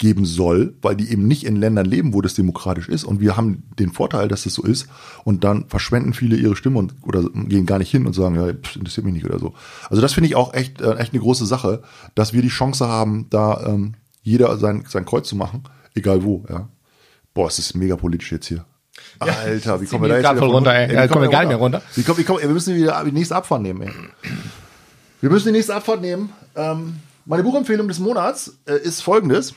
[0.02, 3.04] geben soll, weil die eben nicht in Ländern leben, wo das demokratisch ist.
[3.06, 4.88] Und wir haben den Vorteil, dass es so ist.
[5.24, 8.52] Und dann verschwenden viele ihre Stimme und oder gehen gar nicht hin und sagen, ja,
[8.52, 9.54] pff, interessiert mich nicht oder so.
[9.90, 11.84] Also das finde ich auch echt, äh, echt eine große Sache,
[12.16, 15.64] dass wir die Chance haben, da ähm, jeder sein, sein Kreuz zu machen,
[15.96, 16.68] egal wo, ja.
[17.34, 18.66] Boah, es ist mega politisch jetzt hier.
[19.20, 20.90] Alter, wie kommen wir da jetzt wieder von- runter, ey.
[20.90, 21.82] wie Ja, kommen wir gar nicht mehr runter.
[21.96, 23.92] Wie kommen, wie kommen, wir müssen wieder die nächste Abfahrt nehmen, ey.
[25.22, 26.30] Wir müssen die nächste Abfahrt nehmen.
[26.56, 29.54] Ähm, meine Buchempfehlung des Monats äh, ist folgendes.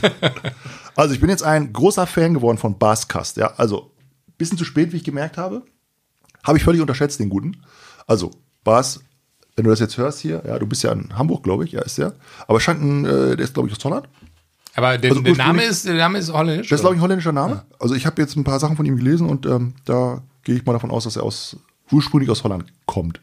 [0.96, 3.36] also ich bin jetzt ein großer Fan geworden von Baskast.
[3.36, 3.90] Ja, also
[4.38, 5.62] bisschen zu spät, wie ich gemerkt habe.
[6.44, 7.62] Habe ich völlig unterschätzt, den guten.
[8.06, 8.30] Also,
[8.64, 9.00] Bas,
[9.56, 11.82] wenn du das jetzt hörst hier, ja, du bist ja in Hamburg, glaube ich, ja,
[11.82, 12.14] ist der.
[12.48, 14.08] Aber scheint ein, äh, der ist, glaube ich, aus Holland.
[14.74, 16.68] Aber der, Also der Name ist, der Name ist holländisch.
[16.68, 17.64] Das ist, glaube ich, ein holländischer Name.
[17.78, 20.64] Also ich habe jetzt ein paar Sachen von ihm gelesen und ähm, da gehe ich
[20.64, 21.56] mal davon aus, dass er aus
[21.90, 23.20] ursprünglich aus Holland kommt.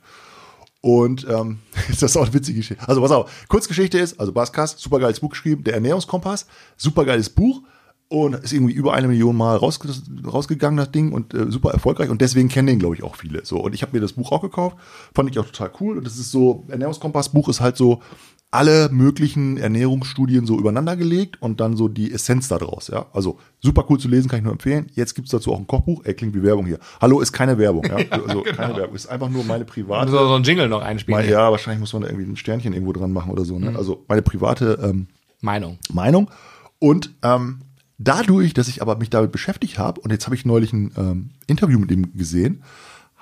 [0.81, 2.87] Und ähm, das ist auch eine witzige Geschichte.
[2.87, 6.45] Also pass auf, Kurzgeschichte ist, also Baskas, super geiles Buch geschrieben, der Ernährungskompass,
[6.77, 7.61] super geiles Buch
[8.09, 9.87] und ist irgendwie über eine Million Mal rausge
[10.25, 12.09] rausgegangen, das Ding, und äh, super erfolgreich.
[12.09, 13.45] Und deswegen kennen den, glaube ich, auch viele.
[13.45, 14.77] So, und ich habe mir das Buch auch gekauft,
[15.13, 15.97] fand ich auch total cool.
[15.97, 18.01] Und das ist so, Ernährungskompass-Buch ist halt so
[18.51, 22.87] alle möglichen Ernährungsstudien so übereinander gelegt und dann so die Essenz da draus.
[22.87, 23.05] Ja?
[23.13, 24.87] Also super cool zu lesen, kann ich nur empfehlen.
[24.95, 26.03] Jetzt gibt's dazu auch ein Kochbuch.
[26.05, 26.79] Ey, klingt wie Werbung hier.
[26.99, 27.85] Hallo ist keine Werbung.
[27.85, 27.97] Ja?
[28.09, 28.95] Also keine Werbung.
[28.95, 30.11] Ist einfach nur meine private.
[30.11, 31.21] so, so ein Jingle noch einspielen.
[31.21, 33.59] Mein, ja, wahrscheinlich muss man da irgendwie ein Sternchen irgendwo dran machen oder so.
[33.59, 33.75] Ne?
[33.77, 35.07] Also meine private ähm,
[35.41, 35.77] Meinung.
[35.93, 36.31] Meinung.
[36.79, 37.59] Und ähm,
[37.99, 41.29] dadurch, dass ich aber mich damit beschäftigt habe, und jetzt habe ich neulich ein ähm,
[41.45, 42.63] Interview mit ihm gesehen,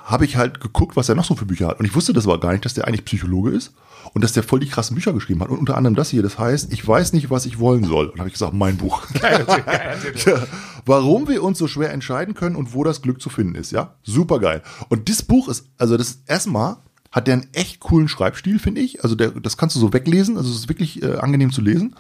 [0.07, 1.79] habe ich halt geguckt, was er noch so für Bücher hat.
[1.79, 3.73] Und ich wusste das aber gar nicht, dass der eigentlich Psychologe ist
[4.13, 5.49] und dass der voll die krassen Bücher geschrieben hat.
[5.49, 8.07] Und unter anderem das hier, das heißt, ich weiß nicht, was ich wollen soll.
[8.07, 9.05] Und habe ich gesagt, mein Buch.
[9.21, 10.47] ja,
[10.85, 13.95] warum wir uns so schwer entscheiden können und wo das Glück zu finden ist, ja?
[14.03, 14.63] Super geil.
[14.87, 16.77] Und das Buch ist, also das erstmal
[17.11, 19.03] hat der einen echt coolen Schreibstil, finde ich.
[19.03, 20.37] Also der, das kannst du so weglesen.
[20.37, 21.95] Also es ist wirklich äh, angenehm zu lesen.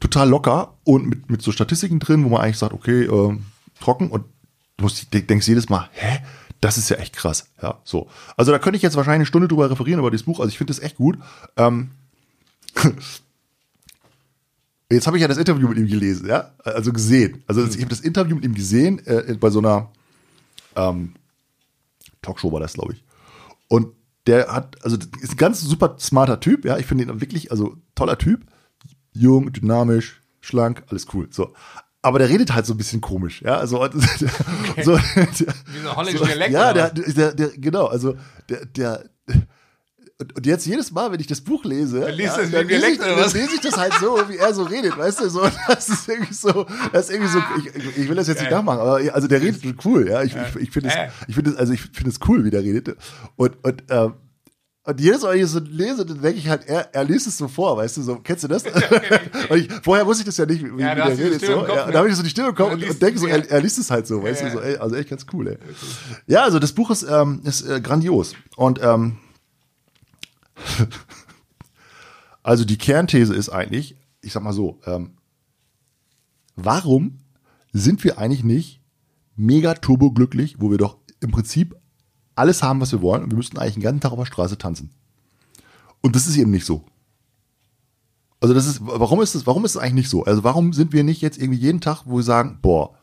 [0.00, 3.36] Total locker und mit, mit so Statistiken drin, wo man eigentlich sagt, okay, äh,
[3.80, 4.24] trocken und
[4.78, 6.20] du musst, denk- denkst jedes Mal, hä?
[6.60, 7.50] Das ist ja echt krass.
[7.62, 8.08] Ja, so.
[8.36, 10.40] Also da könnte ich jetzt wahrscheinlich eine Stunde drüber referieren über dieses Buch.
[10.40, 11.18] Also ich finde das echt gut.
[11.56, 11.90] Ähm,
[14.92, 17.44] Jetzt habe ich ja das Interview mit ihm gelesen, ja, also gesehen.
[17.46, 19.88] Also ich habe das Interview mit ihm gesehen äh, bei so einer
[20.74, 21.14] Ähm,
[22.22, 23.04] Talkshow war das, glaube ich.
[23.68, 23.94] Und
[24.26, 26.76] der hat, also ist ein ganz super smarter Typ, ja.
[26.78, 28.46] Ich finde ihn wirklich, also toller Typ.
[29.12, 31.28] Jung, dynamisch, schlank, alles cool.
[31.30, 31.52] So.
[32.02, 33.58] Aber der redet halt so ein bisschen komisch, ja.
[33.58, 33.98] Also, okay.
[34.82, 35.02] so, der,
[35.66, 36.52] Wie so holländischer so, Dialekt.
[36.52, 38.14] Ja, der, der, der, genau, also
[38.48, 39.04] der, der,
[40.36, 43.16] und jetzt jedes Mal, wenn ich das Buch lese, dann, ja, dann, lese, ich, dann
[43.16, 46.34] lese ich das halt so, wie er so redet, weißt du, so, das ist irgendwie
[46.34, 49.40] so, das ist irgendwie so, ich, ich will das jetzt nicht nachmachen, aber also der
[49.40, 50.94] redet cool, ja, ich, ich, ich finde es,
[51.26, 52.96] ich finde es, also ich finde es cool, wie der redet
[53.36, 54.14] und, und, ähm,
[54.90, 57.38] und jedes Mal, wenn ich so lese, dann denke ich halt, er, er liest es
[57.38, 58.64] so vor, weißt du, so, kennst du das?
[59.48, 61.40] und ich, vorher wusste ich das ja nicht, wie, ja, wie der redet.
[61.40, 61.66] So.
[61.66, 63.60] Ja, und da habe ich so die Stimme bekommen und, und denke so, er, er,
[63.60, 65.58] liest es halt so, weißt ja, du, so, ey, also echt ganz cool, ey.
[66.26, 68.34] Ja, also das Buch ist, ähm, ist äh, grandios.
[68.56, 69.18] Und ähm,
[72.42, 75.16] also die Kernthese ist eigentlich, ich sag mal so, ähm,
[76.56, 77.18] warum
[77.72, 78.82] sind wir eigentlich nicht
[79.36, 81.76] mega turbo glücklich, wo wir doch im Prinzip
[82.34, 84.58] alles haben, was wir wollen und wir müssten eigentlich den ganzen Tag auf der Straße
[84.58, 84.90] tanzen.
[86.00, 86.84] Und das ist eben nicht so.
[88.40, 90.24] Also das ist, warum ist das, warum ist es eigentlich nicht so?
[90.24, 92.94] Also warum sind wir nicht jetzt irgendwie jeden Tag, wo wir sagen, boah,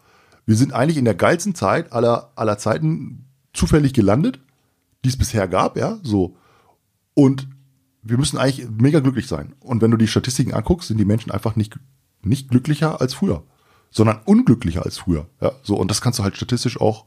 [0.47, 4.39] wir sind eigentlich in der geilsten Zeit aller, aller Zeiten zufällig gelandet,
[5.03, 6.35] die es bisher gab, ja, so.
[7.13, 7.47] Und
[8.01, 9.53] wir müssen eigentlich mega glücklich sein.
[9.59, 11.77] Und wenn du die Statistiken anguckst, sind die Menschen einfach nicht,
[12.23, 13.43] nicht glücklicher als früher,
[13.91, 15.75] sondern unglücklicher als früher, ja, so.
[15.77, 17.05] Und das kannst du halt statistisch auch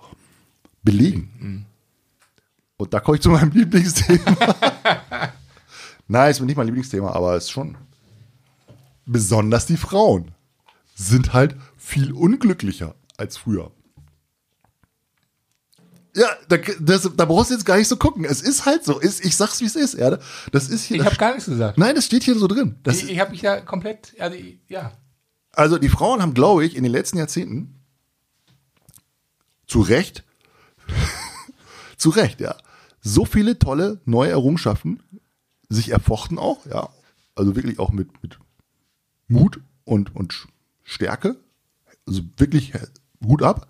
[0.82, 1.66] belegen.
[2.80, 4.54] Und da komme ich zu meinem Lieblingsthema.
[6.08, 7.76] Nein, ist nicht mein Lieblingsthema, aber es ist schon.
[9.04, 10.30] Besonders die Frauen
[10.94, 13.70] sind halt viel unglücklicher als früher.
[16.16, 18.24] Ja, da, das, da brauchst du jetzt gar nicht so gucken.
[18.24, 18.98] Es ist halt so.
[18.98, 19.98] Ist, ich sag's, wie es ist.
[19.98, 20.18] Ja,
[20.50, 20.96] das ist hier.
[20.96, 21.76] Ich habe gar nichts gesagt.
[21.76, 22.76] Nein, das steht hier so drin.
[22.82, 24.14] Das, ich ich habe mich ja komplett.
[24.18, 24.92] Also, ja.
[25.52, 27.78] Also die Frauen haben, glaube ich, in den letzten Jahrzehnten
[29.66, 30.24] zu Recht,
[31.98, 32.56] zu Recht, ja,
[33.01, 35.03] so viele tolle neue Errungenschaften
[35.68, 36.88] sich erfochten auch, ja.
[37.34, 38.38] Also wirklich auch mit, mit
[39.28, 40.48] Mut und, und
[40.82, 41.36] Stärke.
[42.07, 42.72] Also wirklich
[43.24, 43.68] Hut ab.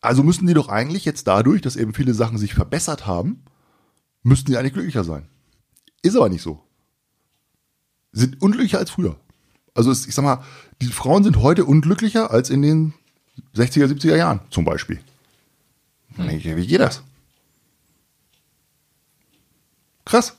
[0.00, 3.44] Also müssten die doch eigentlich jetzt dadurch, dass eben viele Sachen sich verbessert haben,
[4.22, 5.26] müssten die eigentlich glücklicher sein.
[6.02, 6.62] Ist aber nicht so.
[8.12, 9.16] Sind unglücklicher als früher.
[9.74, 10.44] Also es, ich sag mal,
[10.82, 12.94] die Frauen sind heute unglücklicher als in den
[13.54, 15.00] 60er, 70er Jahren zum Beispiel.
[16.16, 17.02] Wie geht das?
[20.04, 20.36] Krass.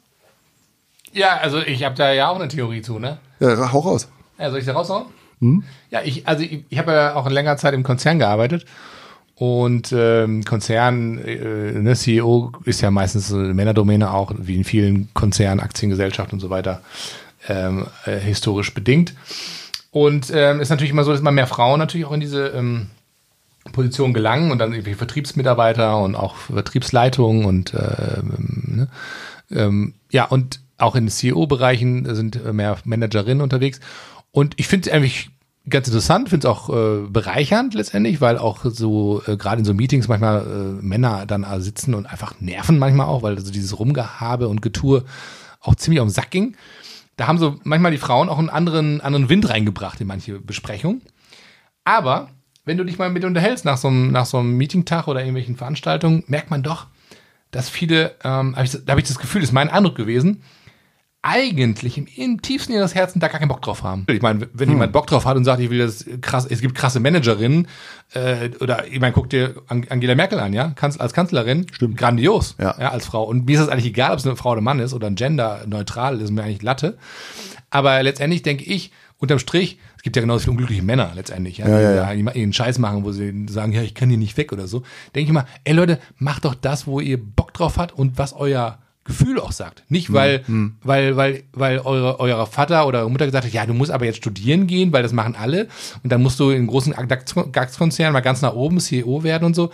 [1.12, 3.20] Ja, also ich habe da ja auch eine Theorie zu, ne?
[3.40, 4.10] Ja, hau raus.
[4.40, 5.06] Ja, soll ich da raushauen?
[5.40, 5.64] Hm?
[5.92, 8.66] Ja, ich, also ich, ich habe ja auch in längerer Zeit im Konzern gearbeitet.
[9.36, 15.14] Und ähm, Konzern, äh, ne, CEO ist ja meistens eine Männerdomäne auch, wie in vielen
[15.14, 16.82] Konzernen, Aktiengesellschaften und so weiter,
[17.48, 19.14] ähm, äh, historisch bedingt.
[19.92, 22.88] Und ähm, ist natürlich immer so, dass immer mehr Frauen natürlich auch in diese ähm,
[23.72, 28.88] Position gelangen und dann irgendwie Vertriebsmitarbeiter und auch Vertriebsleitungen und äh, ne,
[29.56, 33.80] ähm, ja, und auch in CEO-Bereichen sind mehr Managerinnen unterwegs.
[34.32, 35.30] Und ich finde es eigentlich
[35.70, 39.74] ganz interessant, finde es auch äh, bereichernd letztendlich, weil auch so äh, gerade in so
[39.74, 43.80] Meetings manchmal äh, Männer dann äh, sitzen und einfach nerven manchmal auch, weil so dieses
[43.80, 45.06] Rumgehabe und Getue
[45.62, 46.58] auch ziemlich auf den Sack ging.
[47.16, 51.02] Da haben so manchmal die Frauen auch einen anderen, anderen Wind reingebracht in manche Besprechungen.
[51.86, 52.30] Aber
[52.66, 55.56] wenn du dich mal mit unterhältst nach so einem, nach so einem Meetingtag oder irgendwelchen
[55.56, 56.88] Veranstaltungen, merkt man doch,
[57.54, 60.44] dass viele, ähm, hab ich, da habe ich das Gefühl, das ist mein Eindruck gewesen,
[61.22, 64.06] eigentlich im, im tiefsten ihres Herzens da gar keinen Bock drauf haben.
[64.10, 64.76] Ich meine, wenn hm.
[64.76, 67.70] jemand Bock drauf hat und sagt, ich will das krass, es gibt krasse Managerinnen,
[68.14, 71.96] äh, oder ich meine, guck dir Angela Merkel an, ja, Kanz, als Kanzlerin, Stimmt.
[71.96, 72.76] grandios, ja.
[72.78, 73.24] ja, als Frau.
[73.24, 75.16] Und mir ist das eigentlich egal, ob es eine Frau oder Mann ist oder ein
[75.16, 76.98] Gender neutral, ist mir eigentlich Latte.
[77.70, 81.80] Aber letztendlich denke ich, unterm Strich, es gibt ja genauso viele unglückliche Männer letztendlich, ja,
[81.80, 82.32] ja, die ja.
[82.34, 84.84] ihren Scheiß machen, wo sie sagen, ja, ich kann hier nicht weg oder so.
[85.16, 88.34] Denke ich mal, ey Leute, macht doch das, wo ihr Bock drauf habt und was
[88.34, 89.86] euer Gefühl auch sagt.
[89.88, 90.76] Nicht, hm, weil, mhm.
[90.84, 94.04] weil, weil, weil eure, euer Vater oder eure Mutter gesagt hat, ja, du musst aber
[94.04, 95.70] jetzt studieren gehen, weil das machen alle.
[96.04, 96.94] Und dann musst du in großen
[97.54, 99.72] DAX-Konzernen mal ganz nach oben CEO werden und so.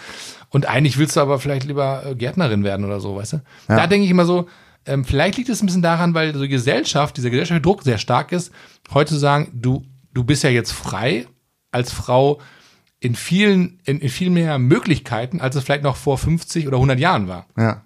[0.49, 3.37] Und eigentlich willst du aber vielleicht lieber äh, Gärtnerin werden oder so, weißt du?
[3.67, 3.77] Ja.
[3.77, 4.47] Da denke ich immer so,
[4.85, 7.97] ähm, vielleicht liegt es ein bisschen daran, weil so die Gesellschaft, dieser gesellschaftliche Druck sehr
[7.97, 8.51] stark ist,
[8.93, 9.83] heute zu sagen, du,
[10.13, 11.27] du bist ja jetzt frei
[11.71, 12.39] als Frau
[12.99, 16.99] in vielen, in, in viel mehr Möglichkeiten, als es vielleicht noch vor 50 oder 100
[16.99, 17.45] Jahren war.
[17.57, 17.83] Ja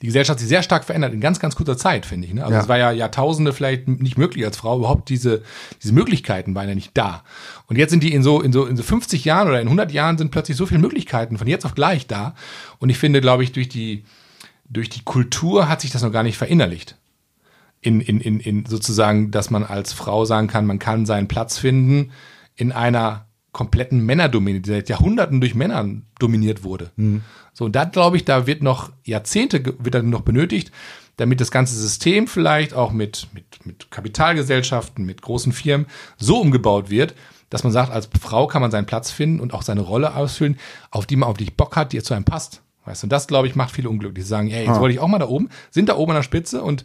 [0.00, 2.34] die Gesellschaft hat sich sehr stark verändert in ganz, ganz kurzer Zeit, finde ich.
[2.34, 2.42] Ne?
[2.42, 2.60] Also ja.
[2.60, 5.42] es war ja Jahrtausende vielleicht nicht möglich als Frau, überhaupt diese,
[5.82, 7.22] diese Möglichkeiten waren ja nicht da.
[7.66, 9.92] Und jetzt sind die in so, in so, in so 50 Jahren oder in 100
[9.92, 12.34] Jahren sind plötzlich so viele Möglichkeiten von jetzt auf gleich da.
[12.78, 14.04] Und ich finde, glaube ich, durch die,
[14.68, 16.96] durch die Kultur hat sich das noch gar nicht verinnerlicht.
[17.82, 21.56] In, in, in, in sozusagen, dass man als Frau sagen kann, man kann seinen Platz
[21.56, 22.10] finden
[22.54, 26.90] in einer kompletten Männerdominiert, die seit Jahrhunderten durch Männer dominiert wurde.
[27.52, 30.70] So, und da glaube ich, da wird noch Jahrzehnte wird dann noch benötigt,
[31.16, 36.90] damit das ganze System vielleicht auch mit, mit, mit Kapitalgesellschaften, mit großen Firmen so umgebaut
[36.90, 37.14] wird,
[37.50, 40.56] dass man sagt, als Frau kann man seinen Platz finden und auch seine Rolle ausfüllen,
[40.90, 42.62] auf die man auf dich Bock hat, die zu einem passt.
[42.86, 44.24] Weißt du, und das, glaube ich, macht viele unglücklich.
[44.24, 46.22] Die sagen, ey, jetzt wollte ich auch mal da oben, sind da oben an der
[46.22, 46.84] Spitze und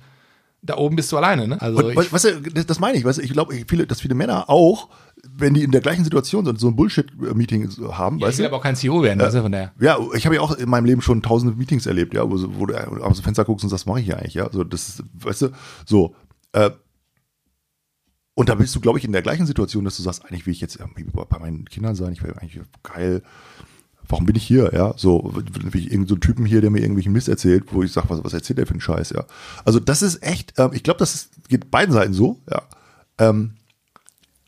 [0.65, 1.61] da oben bist du alleine, ne?
[1.61, 3.05] Also Und, ich, weißt weißt du, das, meine ich.
[3.05, 4.89] Weißt du, ich glaube, viele, dass viele Männer auch,
[5.23, 8.49] wenn die in der gleichen Situation sind, so ein Bullshit-Meeting haben, ich weißt will du?
[8.49, 9.73] aber auch kein CEO werden, also von daher.
[9.79, 12.65] Ja, ich habe ja auch in meinem Leben schon tausende Meetings erlebt, ja, wo, wo
[12.65, 14.49] du aus dem Fenster guckst und sagst, was mache ich hier eigentlich, ja?
[14.51, 15.49] So, das ist, weißt du,
[15.85, 16.15] so.
[16.53, 16.71] Äh,
[18.33, 20.53] und da bist du, glaube ich, in der gleichen Situation, dass du sagst, eigentlich will
[20.53, 23.21] ich jetzt irgendwie bei meinen Kindern sein, ich will eigentlich geil.
[24.07, 24.93] Warum bin ich hier, ja?
[24.97, 28.23] So, irgendeinen so einen Typen hier, der mir irgendwelchen Mist erzählt, wo ich sage, was,
[28.23, 29.25] was erzählt der für einen Scheiß, ja?
[29.63, 32.61] Also das ist echt, ähm, ich glaube, das ist, geht beiden Seiten so, ja.
[33.17, 33.55] Ähm,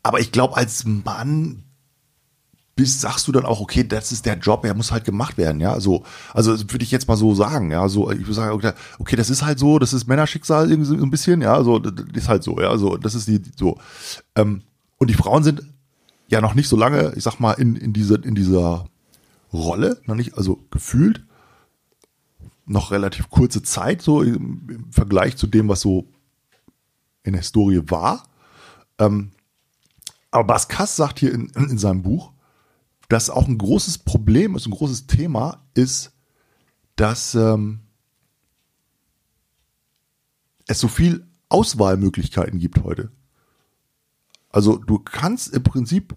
[0.02, 1.64] aber ich glaube, als Mann
[2.78, 5.60] bist, sagst du dann auch, okay, das ist der Job, er muss halt gemacht werden,
[5.60, 8.72] ja, so, also würde ich jetzt mal so sagen, ja, so, ich würde sagen, okay,
[9.00, 12.06] okay, das ist halt so, das ist Männerschicksal irgendwie so ein bisschen, ja, so, das
[12.14, 13.78] ist halt so, ja, so, das ist die, so,
[14.36, 14.62] ähm,
[14.98, 15.62] und die Frauen sind
[16.28, 18.86] ja noch nicht so lange, ich sag mal, in, in diese, in dieser
[19.52, 21.24] Rolle, noch nicht, also gefühlt,
[22.66, 26.06] noch relativ kurze Zeit, so im, Vergleich zu dem, was so
[27.22, 28.28] in der Historie war,
[28.98, 29.32] ähm,
[30.30, 32.32] aber Bas Kass sagt hier in, in seinem Buch,
[33.08, 36.12] dass auch ein großes Problem ist, ein großes Thema ist,
[36.96, 37.80] dass ähm,
[40.66, 43.10] es so viel Auswahlmöglichkeiten gibt heute.
[44.50, 46.14] Also du kannst im Prinzip,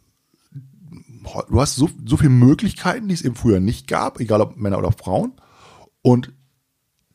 [1.50, 4.78] du hast so, so viele Möglichkeiten, die es eben früher nicht gab, egal ob Männer
[4.78, 5.34] oder Frauen.
[6.02, 6.32] Und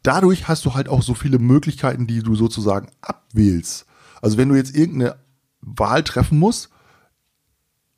[0.02, 3.86] dadurch hast du halt auch so viele Möglichkeiten, die du sozusagen abwählst.
[4.22, 5.16] Also wenn du jetzt irgendeine
[5.61, 6.70] Wahl treffen musst,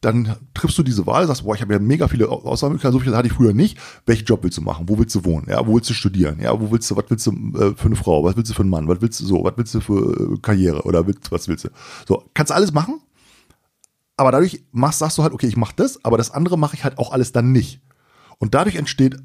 [0.00, 3.16] dann triffst du diese Wahl, sagst, boah, ich habe ja mega viele Auswahlmöglichkeiten, so viel
[3.16, 3.78] hatte ich früher nicht.
[4.06, 4.88] Welchen Job willst du machen?
[4.88, 5.46] Wo willst du wohnen?
[5.48, 6.38] Ja, wo willst du studieren?
[6.40, 8.22] Ja, wo willst du, was willst du äh, für eine Frau?
[8.22, 8.86] Was willst du für einen Mann?
[8.86, 9.42] Was willst du so?
[9.42, 10.82] Was willst du für äh, Karriere?
[10.82, 11.70] Oder willst, was willst du?
[12.06, 13.00] So, kannst du alles machen,
[14.18, 16.84] aber dadurch machst, sagst du halt, okay, ich mache das, aber das andere mache ich
[16.84, 17.80] halt auch alles dann nicht.
[18.38, 19.16] Und dadurch entsteht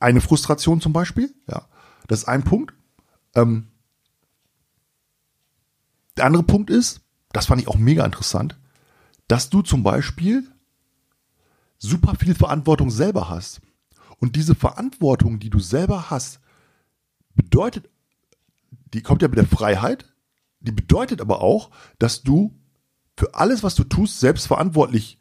[0.00, 1.66] eine Frustration zum Beispiel, ja.
[2.08, 2.74] Das ist ein Punkt.
[3.34, 3.68] Ähm,
[6.16, 7.00] der andere Punkt ist,
[7.32, 8.58] das fand ich auch mega interessant,
[9.28, 10.46] dass du zum Beispiel
[11.78, 13.60] super viel Verantwortung selber hast.
[14.18, 16.40] Und diese Verantwortung, die du selber hast,
[17.34, 17.88] bedeutet,
[18.92, 20.06] die kommt ja mit der Freiheit,
[20.60, 22.54] die bedeutet aber auch, dass du
[23.16, 25.18] für alles, was du tust, selbstverantwortlich,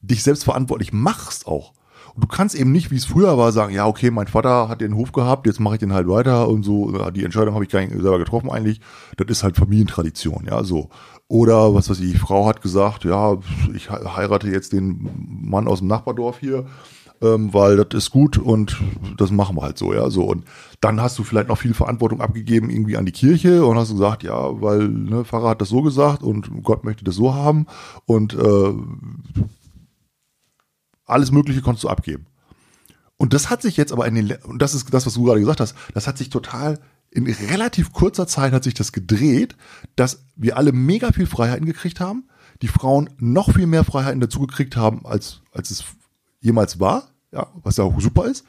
[0.00, 1.72] dich selbstverantwortlich machst auch.
[2.14, 4.82] Und du kannst eben nicht, wie es früher war, sagen, ja, okay, mein Vater hat
[4.82, 7.70] den Hof gehabt, jetzt mache ich den halt weiter und so, die Entscheidung habe ich
[7.70, 8.80] gar nicht selber getroffen eigentlich.
[9.16, 10.90] Das ist halt Familientradition, ja, so.
[11.28, 13.38] Oder was weiß ich, die Frau hat gesagt, ja,
[13.74, 16.66] ich he- heirate jetzt den Mann aus dem Nachbardorf hier,
[17.22, 18.76] ähm, weil das ist gut und
[19.16, 20.24] das machen wir halt so, ja, so.
[20.24, 20.44] Und
[20.80, 24.24] dann hast du vielleicht noch viel Verantwortung abgegeben irgendwie an die Kirche und hast gesagt,
[24.24, 27.66] ja, weil ne, Pfarrer hat das so gesagt und Gott möchte das so haben
[28.04, 28.74] und äh,
[31.04, 32.26] alles Mögliche konntest du abgeben.
[33.16, 35.38] Und das hat sich jetzt aber in den, und das ist das, was du gerade
[35.38, 39.56] gesagt hast, das hat sich total, in relativ kurzer Zeit hat sich das gedreht,
[39.94, 42.24] dass wir alle mega viel Freiheiten gekriegt haben,
[42.62, 45.84] die Frauen noch viel mehr Freiheiten dazu gekriegt haben, als, als es
[46.40, 48.44] jemals war, ja, was ja auch super ist.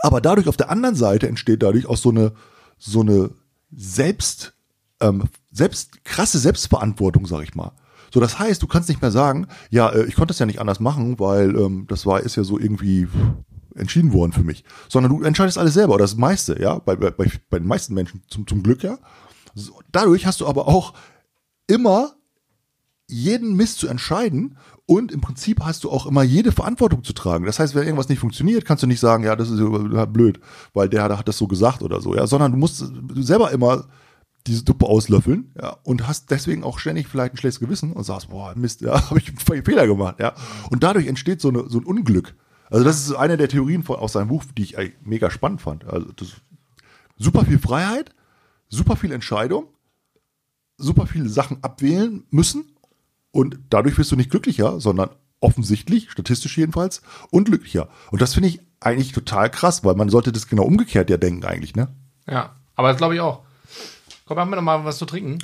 [0.00, 2.32] Aber dadurch auf der anderen Seite entsteht dadurch auch so eine,
[2.78, 3.30] so eine
[3.70, 4.54] Selbst,
[5.00, 7.72] ähm, selbst, krasse Selbstverantwortung, sag ich mal.
[8.12, 10.60] So, das heißt, du kannst nicht mehr sagen, ja, äh, ich konnte es ja nicht
[10.60, 13.08] anders machen, weil ähm, das war, ist ja so irgendwie
[13.74, 14.64] entschieden worden für mich.
[14.88, 18.22] Sondern du entscheidest alles selber, oder das meiste, ja, bei, bei, bei den meisten Menschen
[18.28, 18.98] zum, zum Glück, ja.
[19.54, 20.94] So, dadurch hast du aber auch
[21.66, 22.14] immer
[23.08, 27.46] jeden Mist zu entscheiden und im Prinzip hast du auch immer jede Verantwortung zu tragen.
[27.46, 29.60] Das heißt, wenn irgendwas nicht funktioniert, kannst du nicht sagen, ja, das ist
[30.12, 30.40] blöd,
[30.74, 32.84] weil der hat das so gesagt oder so, ja, sondern du musst
[33.16, 33.86] selber immer
[34.46, 38.30] diese Suppe auslöffeln, ja, und hast deswegen auch ständig vielleicht ein schlechtes Gewissen und sagst,
[38.30, 40.34] boah, Mist, ja, habe ich einen Fehler gemacht, ja.
[40.70, 42.34] Und dadurch entsteht so, eine, so ein Unglück.
[42.70, 45.86] Also das ist eine der Theorien von, aus seinem Buch, die ich mega spannend fand.
[45.86, 46.32] Also das,
[47.16, 48.14] super viel Freiheit,
[48.68, 49.66] super viel Entscheidung,
[50.76, 52.64] super viele Sachen abwählen müssen
[53.30, 55.10] und dadurch wirst du nicht glücklicher, sondern
[55.40, 57.88] offensichtlich, statistisch jedenfalls, unglücklicher.
[58.10, 61.44] Und das finde ich eigentlich total krass, weil man sollte das genau umgekehrt ja denken
[61.44, 61.88] eigentlich, ne?
[62.28, 63.42] Ja, aber das glaube ich auch.
[64.26, 65.38] Komm, machen wir noch mal was zu trinken.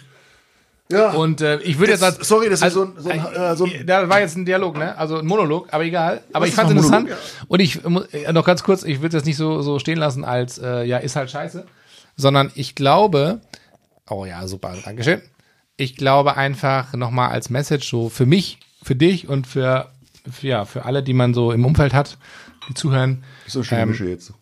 [0.93, 1.12] Ja.
[1.12, 3.57] Und äh, ich würde jetzt, als- sorry, das ist also, so ein- so ein, äh,
[3.57, 4.97] so ein- da war jetzt ein Dialog, ne?
[4.99, 6.22] Also ein Monolog, aber egal.
[6.32, 7.09] Aber ich fand es interessant.
[7.09, 7.85] Monolog, Und ich
[8.26, 10.99] äh, noch ganz kurz, ich will das nicht so so stehen lassen als äh, ja
[10.99, 11.64] ist halt scheiße,
[12.16, 13.41] sondern ich glaube,
[14.11, 15.22] oh ja super, Dankeschön.
[15.77, 19.91] Ich glaube einfach noch mal als Message so für mich, für dich und für
[20.41, 22.18] ja, für alle, die man so im Umfeld hat,
[22.68, 24.33] die zuhören, so schön Ähm, jetzt.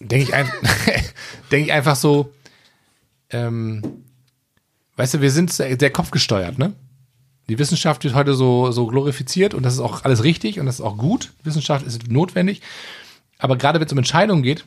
[0.00, 0.50] denke ich, ein,
[1.50, 2.32] denk ich einfach so,
[3.30, 3.82] ähm,
[4.96, 6.74] weißt du, wir sind sehr, sehr kopfgesteuert, ne?
[7.48, 10.76] Die Wissenschaft wird heute so, so glorifiziert und das ist auch alles richtig und das
[10.76, 11.32] ist auch gut.
[11.42, 12.62] Wissenschaft ist notwendig.
[13.38, 14.64] Aber gerade wenn es um Entscheidungen geht,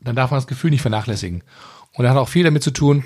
[0.00, 1.42] dann darf man das Gefühl nicht vernachlässigen.
[1.94, 3.04] Und das hat auch viel damit zu tun,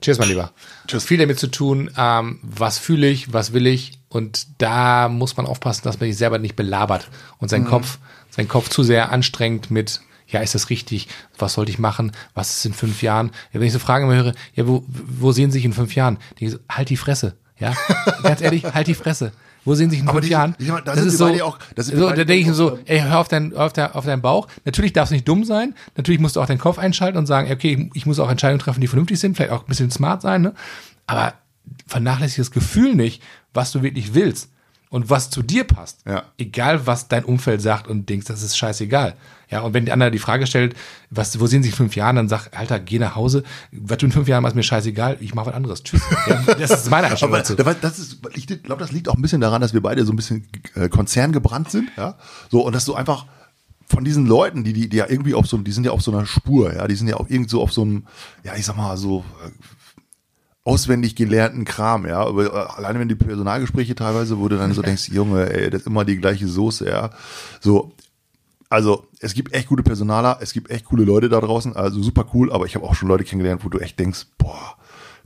[0.00, 0.52] cheers, mein Lieber,
[0.86, 1.04] Cheers.
[1.04, 3.98] viel damit zu tun, ähm, was fühle ich, was will ich.
[4.08, 7.98] Und da muss man aufpassen, dass man sich selber nicht belabert und seinen Kopf,
[8.30, 11.08] seinen Kopf zu sehr anstrengt mit, ja, ist das richtig?
[11.38, 12.12] Was sollte ich machen?
[12.34, 13.30] Was ist in fünf Jahren?
[13.52, 15.94] Ja, wenn ich so Fragen immer höre, ja, wo, wo sehen Sie sich in fünf
[15.94, 16.18] Jahren?
[16.38, 17.36] Die so, halt die Fresse.
[17.58, 17.74] Ja,
[18.22, 19.32] ganz ehrlich, halt die Fresse.
[19.70, 20.56] Wo sehen Sie sich in fünf die- Jahren?
[20.58, 22.46] ich sag mal, da sind wir beide auch- da sind wir so, da denke ich
[22.48, 24.48] mir so, ey, hör auf, dein, hör auf, der, auf deinen Bauch.
[24.64, 25.74] Natürlich darf es nicht dumm sein.
[25.96, 28.80] Natürlich musst du auch deinen Kopf einschalten und sagen, okay, ich muss auch Entscheidungen treffen,
[28.80, 30.54] die vernünftig sind, vielleicht auch ein bisschen smart sein, ne?
[31.06, 31.34] Aber
[31.86, 33.22] vernachlässige das Gefühl nicht,
[33.54, 34.48] was du wirklich willst
[34.90, 36.00] und was zu dir passt.
[36.06, 36.24] Ja.
[36.38, 39.14] Egal, was dein Umfeld sagt und denkst, das ist scheißegal.
[39.50, 40.74] Ja, und wenn die andere die Frage stellt,
[41.10, 43.42] was, wo sehen Sie in fünf Jahren, dann sag, Alter, geh nach Hause.
[43.72, 45.16] Was du in fünf Jahren machst, mir scheißegal.
[45.20, 45.82] Ich mache was anderes.
[45.82, 46.02] Tschüss.
[46.28, 47.54] Ja, das ist meine Einstellung Aber dazu.
[47.56, 50.12] da- das ist, ich glaube, das liegt auch ein bisschen daran, dass wir beide so
[50.12, 50.46] ein bisschen
[50.76, 52.16] äh, konzerngebrannt sind, ja.
[52.50, 53.26] So, und dass du einfach
[53.88, 56.12] von diesen Leuten, die, die, die ja irgendwie auf so, die sind ja auf so
[56.12, 58.04] einer Spur, ja, die sind ja auch irgend so auf so einem,
[58.44, 59.50] ja, ich sag mal, so äh,
[60.62, 62.20] auswendig gelernten Kram, ja.
[62.20, 65.80] Aber, äh, alleine wenn die Personalgespräche teilweise, wo du dann so denkst, Junge, ey, das
[65.82, 67.10] ist immer die gleiche Soße, ja.
[67.60, 67.92] So,
[68.70, 72.24] also es gibt echt gute Personaler, es gibt echt coole Leute da draußen, also super
[72.32, 74.76] cool, aber ich habe auch schon Leute kennengelernt, wo du echt denkst, boah,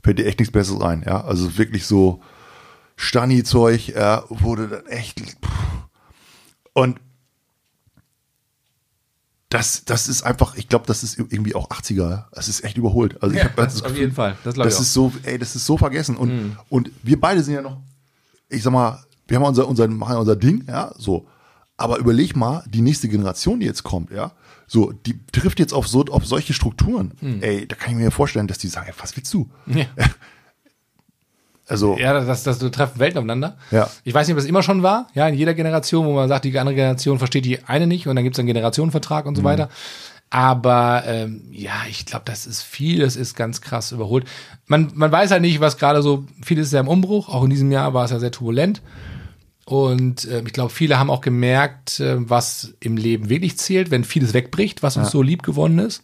[0.03, 1.23] fällt dir echt nichts Besseres ein, ja.
[1.23, 2.21] Also wirklich so
[2.97, 5.19] Stani-Zeug, ja, wurde dann echt.
[5.19, 5.87] pff.
[6.73, 6.99] Und
[9.49, 12.27] das, das ist einfach, ich glaube, das ist irgendwie auch 80er, ja.
[12.31, 13.21] das ist echt überholt.
[13.21, 14.35] Also ich Ja, hab das auf jeden Fall.
[14.43, 16.17] Das das ist so, ey, das ist so vergessen.
[16.17, 17.77] Und, und wir beide sind ja noch,
[18.49, 21.27] ich sag mal, wir haben unser, unser, machen unser Ding, ja, so.
[21.77, 24.31] Aber überleg mal, die nächste Generation, die jetzt kommt, ja,
[24.67, 27.11] so, die trifft jetzt auf so, auf solche Strukturen.
[27.41, 29.49] Ey, da kann ich mir vorstellen, dass die sagen, ey, was willst du?
[29.65, 29.77] Mhm.
[29.79, 29.85] Ja.
[31.67, 33.57] Also, Ja, das, das, das treffen Welten aufeinander.
[33.71, 33.89] Ja.
[34.03, 36.45] Ich weiß nicht, ob das immer schon war, ja, in jeder Generation, wo man sagt,
[36.45, 39.29] die andere Generation versteht die eine nicht und dann gibt es einen Generationenvertrag Mhm.
[39.29, 39.69] und so weiter.
[40.29, 44.25] Aber ähm, ja, ich glaube, das ist viel, das ist ganz krass überholt.
[44.67, 47.49] Man, man weiß halt nicht, was gerade so, vieles ist ja im Umbruch, auch in
[47.49, 48.83] diesem Jahr war es ja sehr turbulent.
[49.65, 54.03] Und äh, ich glaube, viele haben auch gemerkt, äh, was im Leben wirklich zählt, wenn
[54.03, 56.03] vieles wegbricht, was uns so lieb gewonnen ist.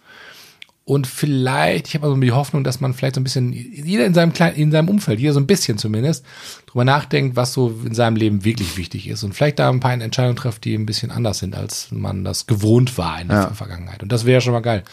[0.84, 4.16] Und vielleicht, ich habe also die Hoffnung, dass man vielleicht so ein bisschen, jeder in
[4.16, 6.26] seinem kleinen, in seinem Umfeld, jeder so ein bisschen zumindest,
[6.66, 9.24] drüber nachdenkt, was so in seinem Leben wirklich wichtig ist.
[9.24, 12.48] Und vielleicht da ein paar Entscheidungen trifft, die ein bisschen anders sind, als man das
[12.48, 13.54] gewohnt war in der Ja.
[13.54, 14.02] Vergangenheit.
[14.02, 14.84] Und das wäre schon mal geil.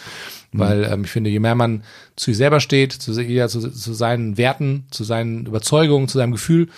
[0.53, 1.83] Weil ähm, ich finde, je mehr man
[2.17, 6.33] zu sich selber steht, zu, jeder, zu, zu seinen Werten, zu seinen Überzeugungen, zu seinem
[6.33, 6.69] Gefühl,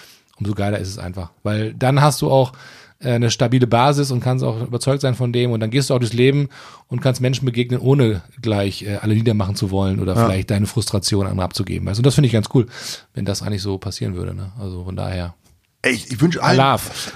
[0.41, 1.30] umso geiler ist es einfach.
[1.43, 2.53] Weil dann hast du auch
[2.99, 5.95] äh, eine stabile Basis und kannst auch überzeugt sein von dem und dann gehst du
[5.95, 6.49] auch durchs Leben
[6.88, 11.26] und kannst Menschen begegnen, ohne gleich äh, alle niedermachen zu wollen oder vielleicht deine Frustration
[11.26, 11.88] an abzugeben.
[11.88, 12.66] Also das finde ich ganz cool,
[13.14, 14.34] wenn das eigentlich so passieren würde.
[14.34, 14.53] Ne?
[14.59, 15.34] Also von daher.
[15.82, 16.61] ey, ich, ich wünsche allen,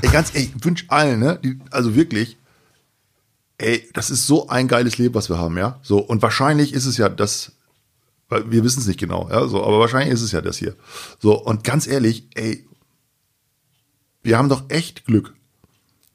[0.03, 2.37] ey, ganz, ey, ich wünsche allen, ne, die, also wirklich,
[3.59, 6.87] ey, das ist so ein geiles Leben, was wir haben, ja, so, und wahrscheinlich ist
[6.87, 7.53] es ja das,
[8.29, 10.75] weil wir wissen es nicht genau, ja, so, aber wahrscheinlich ist es ja das hier,
[11.19, 12.67] so, und ganz ehrlich, ey,
[14.25, 15.35] wir haben doch echt Glück.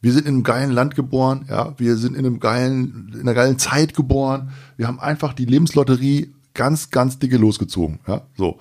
[0.02, 3.34] Wir sind in einem geilen Land geboren, ja, wir sind in einem geilen, in einer
[3.34, 4.52] geilen Zeit geboren.
[4.78, 8.60] Wir haben einfach die Lebenslotterie ganz, ganz dicke losgezogen, ja, so.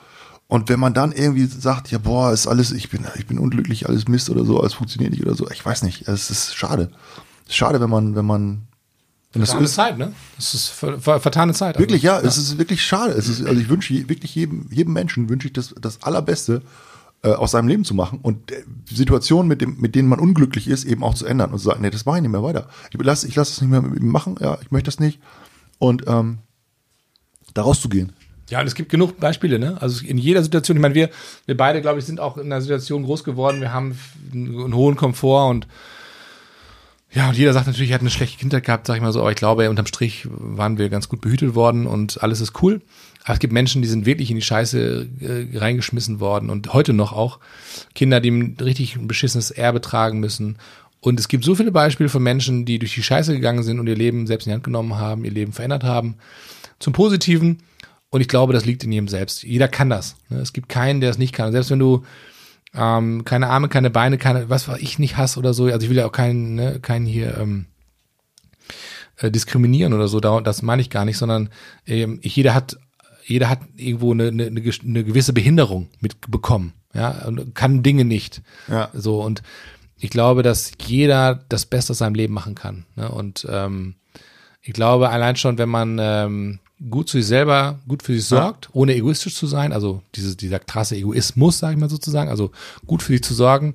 [0.48, 3.86] Und wenn man dann irgendwie sagt, ja, boah, ist alles, ich bin, ich bin unglücklich,
[3.86, 6.90] alles Mist oder so, alles funktioniert nicht oder so, ich weiß nicht, es ist schade.
[7.44, 8.62] Es ist schade, wenn man, wenn man,
[9.32, 9.74] wenn das Vertane ist.
[9.74, 10.12] Zeit, ne?
[10.36, 11.76] Das ist ver ver vertane Zeit.
[11.76, 11.80] Also.
[11.80, 13.12] Wirklich, ja, es ist wirklich schade.
[13.12, 16.62] Es ist, also ich wünsche wirklich jedem, jedem Menschen wünsche ich das, das Allerbeste
[17.22, 20.68] äh, aus seinem Leben zu machen und äh, Situationen, mit, dem, mit denen man unglücklich
[20.68, 22.68] ist, eben auch zu ändern und zu sagen, nee, das mache ich nicht mehr weiter.
[22.90, 25.20] Ich lasse ich lass das nicht mehr mit ihm machen, ja, ich möchte das nicht.
[25.78, 26.38] Und ähm,
[27.54, 28.12] da rauszugehen.
[28.50, 29.76] Ja, und es gibt genug Beispiele, ne?
[29.80, 31.10] Also in jeder Situation, ich meine, wir,
[31.46, 33.60] wir beide, glaube ich, sind auch in einer Situation groß geworden.
[33.60, 33.98] Wir haben
[34.32, 35.66] einen, einen hohen Komfort und
[37.10, 39.20] ja, und jeder sagt natürlich, er hat eine schlechte Kindheit gehabt, sag ich mal so,
[39.20, 42.82] aber ich glaube, unterm Strich waren wir ganz gut behütet worden und alles ist cool.
[43.24, 46.92] Aber es gibt Menschen, die sind wirklich in die Scheiße äh, reingeschmissen worden und heute
[46.92, 47.38] noch auch
[47.94, 50.58] Kinder, die ein richtig beschissenes Erbe tragen müssen.
[51.00, 53.86] Und es gibt so viele Beispiele von Menschen, die durch die Scheiße gegangen sind und
[53.86, 56.16] ihr Leben selbst in die Hand genommen haben, ihr Leben verändert haben.
[56.78, 57.58] Zum Positiven.
[58.10, 59.42] Und ich glaube, das liegt in jedem selbst.
[59.42, 60.16] Jeder kann das.
[60.30, 60.40] ne?
[60.40, 61.52] Es gibt keinen, der es nicht kann.
[61.52, 62.04] Selbst wenn du
[62.74, 65.64] ähm, keine Arme, keine Beine, keine, was ich nicht hast oder so.
[65.66, 67.66] Also ich will ja auch keinen, ne, keinen hier ähm,
[69.18, 70.20] äh, diskriminieren oder so.
[70.20, 71.50] Da- Das meine ich gar nicht, sondern
[71.86, 72.76] ähm, jeder hat,
[73.24, 78.42] jeder hat irgendwo eine, eine, eine gewisse Behinderung mitbekommen, ja, und kann Dinge nicht.
[78.68, 78.90] Ja.
[78.94, 79.42] So und
[79.98, 82.84] ich glaube, dass jeder das Beste aus seinem Leben machen kann.
[82.94, 83.10] Ne?
[83.10, 83.96] Und ähm,
[84.62, 86.58] ich glaube, allein schon, wenn man ähm,
[86.90, 90.58] gut zu sich selber, gut für sich sorgt, ohne egoistisch zu sein, also diese, dieser
[90.58, 92.50] krasse Egoismus, sage ich mal sozusagen, also
[92.86, 93.74] gut für sich zu sorgen,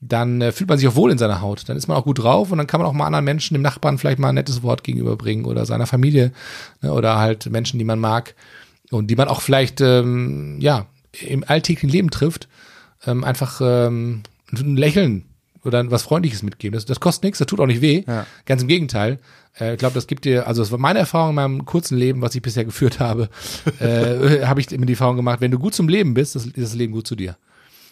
[0.00, 1.68] dann äh, fühlt man sich auch wohl in seiner Haut.
[1.68, 3.62] Dann ist man auch gut drauf und dann kann man auch mal anderen Menschen, dem
[3.62, 6.32] Nachbarn vielleicht mal ein nettes Wort gegenüberbringen oder seiner Familie
[6.80, 8.34] ne, oder halt Menschen, die man mag
[8.90, 12.48] und die man auch vielleicht ähm, ja im alltäglichen Leben trifft,
[13.06, 14.22] ähm, einfach ähm,
[14.52, 15.24] ein Lächeln
[15.64, 16.74] oder was Freundliches mitgeben.
[16.74, 18.04] Das, das kostet nichts, das tut auch nicht weh.
[18.06, 18.26] Ja.
[18.46, 19.18] Ganz im Gegenteil.
[19.60, 22.20] Äh, ich glaube, das gibt dir, also das war meine Erfahrung in meinem kurzen Leben,
[22.22, 23.28] was ich bisher geführt habe,
[23.80, 26.74] äh, habe ich immer die Erfahrung gemacht, wenn du gut zum Leben bist, ist das
[26.74, 27.36] Leben gut zu dir.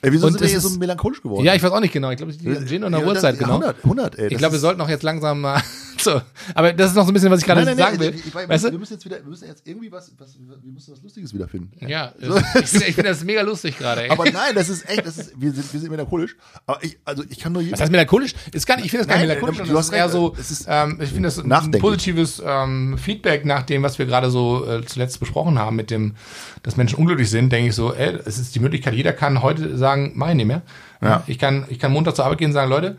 [0.02, 1.44] Ey, wieso Und sind wir es hier ist- so melancholisch geworden?
[1.44, 2.10] Ja, ich weiß auch nicht genau.
[2.10, 3.56] Ich glaube, am Gin und der Ja, Uhrzeit, genau.
[3.56, 4.28] 100, 100, ey.
[4.32, 5.60] Ich glaube, wir sollten auch jetzt langsam mal
[6.02, 6.20] so.
[6.54, 8.18] Aber das ist noch so ein bisschen, was ich gerade Nein, nein, sagen nein, will.
[8.20, 8.78] ich- ich- wir, weißt wir du?
[8.78, 11.70] müssen jetzt wieder, wir müssen jetzt irgendwie was, was wir müssen was Lustiges wiederfinden.
[11.88, 12.26] Ja, ich
[12.68, 14.10] finde ich find das mega lustig gerade.
[14.10, 16.36] Aber nein, das ist echt, das ist, wir sind, wir sind melancholisch.
[16.66, 18.34] Aber ich, also ich kann nur Was heißt melancholisch?
[18.52, 20.98] Ist gar nicht, ich finde das gar nicht melancholisch, du hast eher so, ist ähm,
[21.00, 25.20] ich finde das ein positives ähm, Feedback nach dem, was wir gerade so äh, zuletzt
[25.20, 26.14] besprochen haben, mit dem,
[26.62, 29.76] dass Menschen unglücklich sind, denke ich so, ey, es ist die Möglichkeit, jeder kann heute
[29.78, 30.62] sagen, mach ich nicht mehr.
[31.02, 31.22] Ja.
[31.26, 32.98] Ich kann, ich kann Montag zur Arbeit gehen und sagen, Leute,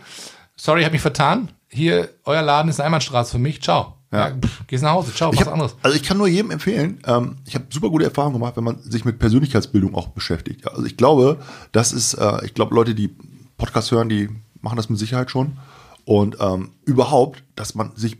[0.61, 1.51] sorry, ich habe mich vertan.
[1.69, 3.61] Hier, euer Laden ist eine Einbahnstraße für mich.
[3.61, 3.95] Ciao.
[4.11, 4.27] Ja.
[4.29, 4.35] Ja.
[4.35, 5.13] pff, gehst nach Hause.
[5.13, 5.75] Ciao, Ich was hab, anderes.
[5.81, 8.81] also ich kann nur jedem empfehlen, ähm, ich habe super gute Erfahrungen gemacht, wenn man
[8.81, 10.67] sich mit Persönlichkeitsbildung auch beschäftigt.
[10.67, 11.39] Also ich glaube,
[11.71, 13.15] das ist, äh, ich glaube, Leute, die
[13.57, 15.57] Podcast hören, die machen das mit Sicherheit schon.
[16.03, 18.17] Und ähm, überhaupt, dass man sich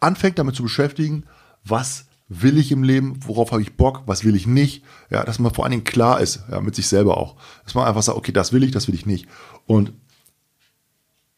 [0.00, 1.24] anfängt damit zu beschäftigen,
[1.64, 5.38] was will ich im Leben, worauf habe ich Bock, was will ich nicht, ja, dass
[5.38, 7.36] man vor allen Dingen klar ist, ja, mit sich selber auch.
[7.64, 9.28] Dass man einfach sagt, okay, das will ich, das will ich nicht.
[9.66, 9.92] Und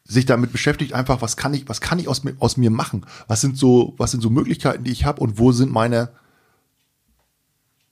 [0.09, 3.05] sich damit beschäftigt, einfach, was kann ich, was kann ich aus mir, aus mir machen?
[3.27, 6.09] Was sind so, was sind so Möglichkeiten, die ich habe und wo sind meine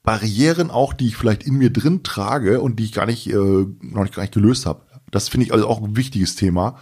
[0.02, 3.36] Barrieren auch, die ich vielleicht in mir drin trage und die ich gar nicht, äh,
[3.36, 4.82] noch nicht, gar nicht gelöst habe.
[5.12, 6.78] Das finde ich also auch ein wichtiges Thema.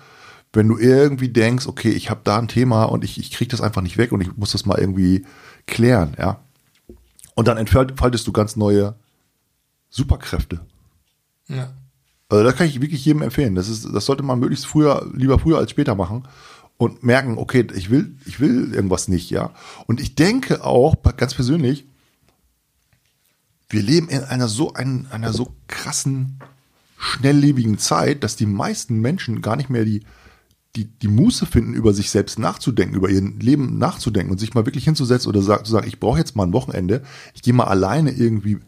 [0.55, 3.61] Wenn du irgendwie denkst, okay, ich habe da ein Thema und ich, ich kriege das
[3.61, 5.27] einfach nicht weg und ich muss das mal irgendwie
[5.67, 6.41] klären, ja.
[7.35, 8.95] Und dann entfaltest du ganz neue
[9.91, 10.61] Superkräfte.
[11.49, 11.75] Ja.
[12.29, 13.55] Also das kann ich wirklich jedem empfehlen.
[13.55, 16.25] Das ist, das sollte man möglichst früher, lieber früher als später machen
[16.77, 19.53] und merken, okay, ich will, ich will irgendwas nicht, ja.
[19.87, 21.87] Und ich denke auch, ganz persönlich,
[23.69, 26.39] wir leben in einer so, ein, einer so krassen,
[26.99, 30.03] schnelllebigen Zeit, dass die meisten Menschen gar nicht mehr die,
[30.77, 34.67] die, die Muße finden, über sich selbst nachzudenken, über ihr Leben nachzudenken und sich mal
[34.67, 37.03] wirklich hinzusetzen oder zu sagen, ich brauche jetzt mal ein Wochenende,
[37.35, 38.59] ich gehe mal alleine irgendwie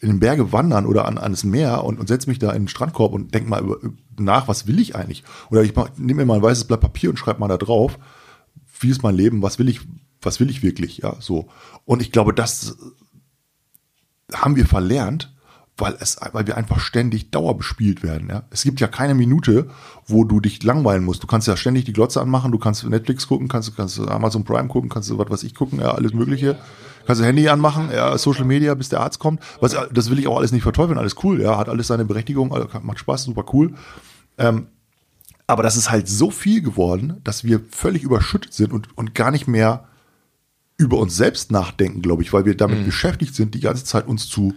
[0.00, 2.68] in den Berge wandern oder an, ans Meer und, und setze mich da in den
[2.68, 3.78] Strandkorb und denk mal über,
[4.18, 5.24] nach, was will ich eigentlich?
[5.50, 7.98] Oder ich nehme mir mal ein weißes Blatt Papier und schreibe mal da drauf,
[8.80, 9.80] wie ist mein Leben, was will ich,
[10.20, 11.48] was will ich wirklich, ja, so.
[11.84, 12.76] Und ich glaube, das
[14.32, 15.32] haben wir verlernt,
[15.78, 18.28] weil es, weil wir einfach ständig dauerbespielt werden.
[18.30, 18.44] Ja?
[18.50, 19.68] Es gibt ja keine Minute,
[20.06, 21.22] wo du dich langweilen musst.
[21.22, 24.68] Du kannst ja ständig die Glotze anmachen, du kannst Netflix gucken, kannst, kannst Amazon Prime
[24.68, 26.58] gucken, kannst du was weiß ich gucken, ja, alles Mögliche.
[27.06, 29.40] Kannst du Handy anmachen, ja, Social Media, bis der Arzt kommt.
[29.60, 32.52] Was, das will ich auch alles nicht verteufeln, alles cool, ja, hat alles seine Berechtigung,
[32.52, 33.74] also macht Spaß, super cool.
[34.38, 34.66] Ähm,
[35.46, 39.30] aber das ist halt so viel geworden, dass wir völlig überschüttet sind und, und gar
[39.30, 39.84] nicht mehr
[40.76, 44.28] über uns selbst nachdenken, glaube ich, weil wir damit beschäftigt sind, die ganze Zeit uns
[44.28, 44.54] zu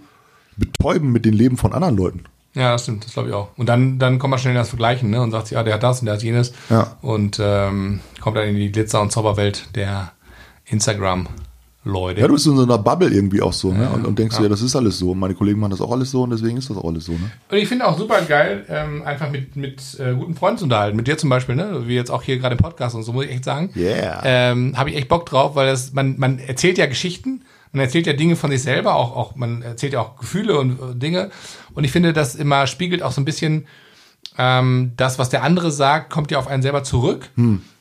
[0.58, 2.24] betäuben mit den Leben von anderen Leuten.
[2.56, 3.50] Ja, das stimmt, das glaube ich auch.
[3.58, 5.22] Und dann, dann kommt man schnell in das Vergleichen, ne?
[5.22, 6.52] Und sagt, ja, der hat das und der hat jenes.
[6.70, 6.98] Ja.
[7.02, 10.12] Und ähm, kommt dann in die Glitzer- und Zauberwelt der
[11.90, 12.22] Instagram-Leute.
[12.22, 13.90] Ja, du bist in so einer Bubble irgendwie auch so, ne?
[13.90, 15.12] Und, und denkst dir, ja, das ist alles so.
[15.12, 17.14] Und meine Kollegen machen das auch alles so und deswegen ist das auch alles so,
[17.14, 17.32] ne?
[17.50, 20.98] Und ich finde auch super geil, ähm, einfach mit, mit äh, guten Freunden zu unterhalten.
[20.98, 21.88] Mit dir zum Beispiel, ne?
[21.88, 23.72] Wie jetzt auch hier gerade im Podcast und so, muss ich echt sagen.
[23.76, 24.22] Yeah.
[24.24, 28.08] Ähm, Habe ich echt Bock drauf, weil das, man, man erzählt ja Geschichten, man erzählt
[28.08, 31.30] ja Dinge von sich selber, auch, auch man erzählt ja auch Gefühle und äh, Dinge.
[31.74, 33.68] Und ich finde, das immer spiegelt auch so ein bisschen
[34.38, 37.30] ähm, das, was der andere sagt, kommt ja auf einen selber zurück.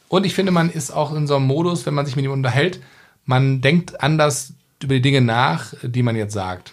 [0.09, 2.33] Und ich finde, man ist auch in so einem Modus, wenn man sich mit ihm
[2.33, 2.81] unterhält,
[3.29, 4.53] man denkt anders
[4.83, 6.73] über die Dinge nach, die man jetzt sagt.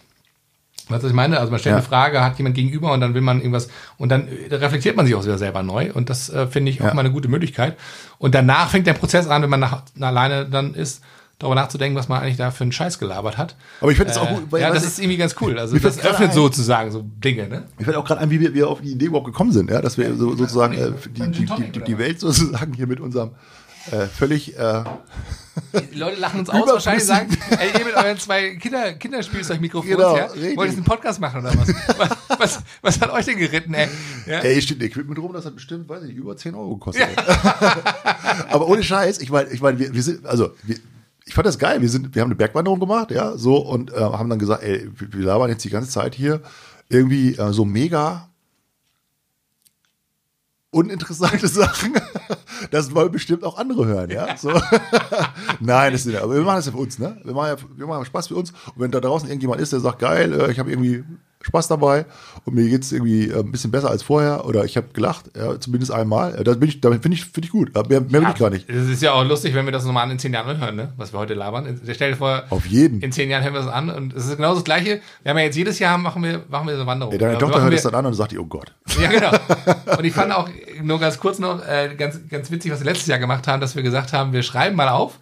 [0.88, 1.40] Weißt du, was ich meine?
[1.40, 1.78] Also man stellt Ja.
[1.78, 5.06] eine Frage, hat jemand gegenüber und dann will man irgendwas und dann äh, reflektiert man
[5.06, 6.94] sich auch wieder selber neu und das äh, finde ich auch Ja.
[6.94, 7.76] mal eine gute Möglichkeit.
[8.20, 11.02] Und danach fängt der Prozess an, wenn man nach, alleine dann ist,
[11.40, 13.56] darüber nachzudenken, was man eigentlich da für einen Scheiß gelabert hat.
[13.82, 15.58] Aber ich finde es auch Äh, gut, weil- ja, das ich- ist irgendwie ganz cool.
[15.60, 17.64] Also das öffnet ein- sozusagen so Dinge, ne?
[17.78, 19.82] Ich fällt auch gerade an, wie wir, wir auf die Idee überhaupt gekommen sind, ja,
[19.82, 23.32] dass wir so, sozusagen äh, die, die, die, die Welt sozusagen hier mit unserem
[23.92, 24.84] äh, völlig äh,
[25.92, 30.18] Die Leute lachen uns aus, wahrscheinlich sagen, ey, ihr mit euren zwei Kinder, Kinderspielzeugmikrofons, Genau,
[30.18, 30.26] ja?
[30.26, 30.58] richtig.
[30.58, 31.70] Wollt ihr einen Podcast machen oder was?
[31.98, 32.60] was, was?
[32.82, 33.88] Was hat euch denn geritten, ey?
[34.26, 34.40] Ja?
[34.40, 37.08] Ey, steht ein Equipment rum, das hat bestimmt, weiß ich über 10 Euro gekostet.
[38.50, 40.78] Aber ohne Scheiß, ich meine, ich meine, wir, wir sind, also, wir,
[41.26, 41.82] ich fand das geil.
[41.82, 44.90] Wir sind, wir haben eine Bergwanderung gemacht, ja, so, und äh, haben dann gesagt, ey,
[44.96, 46.42] wir, wir labern jetzt die ganze Zeit hier
[46.90, 48.30] irgendwie äh, so mega
[50.72, 51.94] uninteressante Sachen.
[52.72, 54.38] Das wollen bestimmt auch andere hören, ja?
[54.38, 54.50] So.
[55.60, 56.22] Nein, das ist nicht.
[56.22, 57.18] Aber wir machen das ja für uns, ne?
[57.24, 58.52] Wir machen ja wir machen Spaß für uns.
[58.52, 61.04] Und wenn da draußen irgendjemand ist, der sagt, geil, äh, ich habe irgendwie
[61.42, 62.06] Spaß dabei
[62.46, 65.60] und mir geht's irgendwie äh, ein bisschen besser als vorher oder ich habe gelacht, ja,
[65.60, 67.74] zumindest einmal, das bin ich, damit finde ich, finde ich gut.
[67.88, 68.68] Mehr, mehr will ich gar nicht.
[68.68, 70.94] Es ist ja auch lustig, wenn wir das nochmal in zehn Jahren anhören, ne?
[70.98, 71.80] was wir heute labern.
[71.94, 73.00] Stell dir vor, Auf jeden.
[73.02, 75.02] in zehn Jahren hören wir das an und es ist genau das Gleiche.
[75.22, 77.14] Wir haben ja jetzt jedes Jahr machen wir, machen wir so eine Wanderung.
[77.14, 78.74] Ja, deine Ja, Tochter hört es dann an und sagt, oh Gott.
[79.00, 79.32] Ja, genau.
[79.98, 80.50] Und ich fand auch
[80.82, 83.76] nur ganz kurz noch äh, ganz, ganz witzig, was wir letztes Jahr gemacht haben, dass
[83.76, 85.20] wir gesagt haben, wir schreiben mal auf,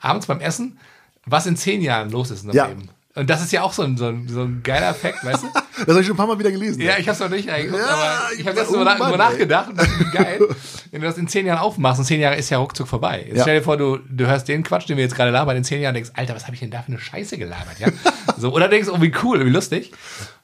[0.00, 0.78] abends beim Essen,
[1.26, 2.74] was in zehn Jahren los ist in unserem Ja.
[2.74, 2.88] Leben.
[3.16, 5.48] Und das ist ja auch so ein, so ein, so ein geiler Fact, weißt du?
[5.80, 6.82] Das habe ich schon ein paar Mal wieder gelesen.
[6.82, 9.16] Ja, ich habe es noch nicht reingeguckt, Ja, aber ich habe jetzt nur oh ey.
[9.16, 10.38] nachgedacht und dachte, wie geil,
[10.90, 13.24] wenn du das in zehn Jahren aufmachst und zehn Jahre ist ja ruckzuck vorbei.
[13.26, 13.42] Jetzt Ja.
[13.44, 15.80] stell dir vor, du, du hörst den Quatsch, den wir jetzt gerade labern, in zehn
[15.80, 17.88] Jahren denkst, Alter, was habe ich denn da für eine Scheiße gelabert, ja?
[18.36, 19.90] so, oder denkst, oh, wie cool, wie lustig.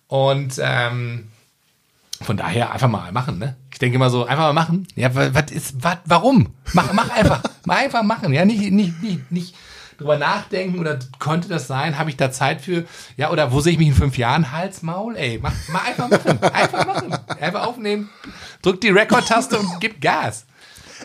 [0.07, 1.29] Und ähm,
[2.23, 3.57] von daher einfach mal machen, ne?
[3.71, 4.89] Ich denke immer so, einfach mal machen.
[4.97, 6.55] Ja, wa- was ist, was, warum?
[6.73, 7.43] Mach, mach einfach.
[7.67, 8.33] mal einfach machen.
[8.33, 9.55] Ja, nicht, nicht, nicht, nicht
[9.99, 11.99] drüber nachdenken oder konnte das sein?
[11.99, 12.85] Habe ich da Zeit für?
[13.17, 14.53] Ja, oder wo sehe ich mich in fünf Jahren?
[14.53, 15.39] Hals, Maul, ey.
[15.43, 16.43] Mach, mal einfach machen.
[16.43, 17.17] Einfach machen.
[17.41, 18.11] Einfach aufnehmen.
[18.63, 20.47] Drück die Rekordtaste und gib Gas.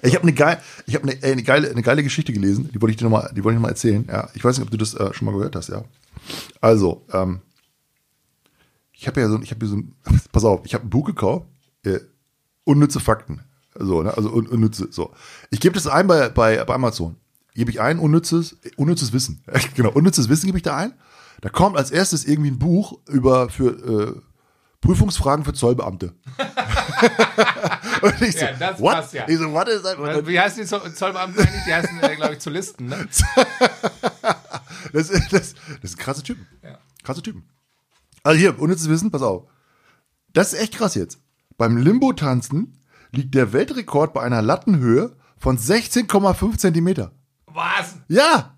[0.04, 2.82] Ich habe eine, geil, ich hab eine, ey, eine, geile, eine geile Geschichte gelesen, die
[2.82, 4.06] wollte ich dir nochmal noch mal erzählen.
[4.08, 5.84] Ja, ich weiß nicht, ob du das äh, schon mal gehört hast, ja.
[6.62, 7.42] Also, ähm,
[8.94, 9.84] ich habe ja so, ich habe hier so
[10.32, 11.46] pass auf, ich habe ein Buch gekauft,
[11.84, 12.00] äh,
[12.64, 13.42] unnütze Fakten.
[13.76, 14.16] So, ne?
[14.16, 15.14] Also un, unnütze, so.
[15.50, 17.16] Ich gebe das ein bei, bei, bei Amazon.
[17.54, 19.43] Gebe ich ein, unnützes, unnützes Wissen.
[19.76, 20.93] genau, unnützes Wissen gebe ich da ein.
[21.41, 24.22] Da kommt als erstes irgendwie ein Buch über für äh,
[24.80, 26.14] Prüfungsfragen für Zollbeamte.
[28.02, 28.93] Und ich so, Ja, das what?
[28.93, 29.28] passt ja.
[29.28, 29.97] Ich so, what is that?
[29.97, 31.64] Und Wie heißen die Zoll- Zollbeamten eigentlich?
[31.68, 33.08] Die heißen, äh, glaube ich, zu Listen, ne?
[34.93, 36.47] Das, das, das sind krasse Typen.
[36.64, 36.78] Ja.
[37.04, 37.43] Krasse Typen.
[38.24, 39.47] Also hier, unnützes Wissen, pass auf.
[40.34, 41.20] Das ist echt krass jetzt.
[41.58, 42.78] Beim Limbo-Tanzen
[43.12, 47.12] liegt der Weltrekord bei einer Lattenhöhe von 16,5 Zentimeter.
[47.54, 47.95] Was?
[48.08, 48.56] Ja,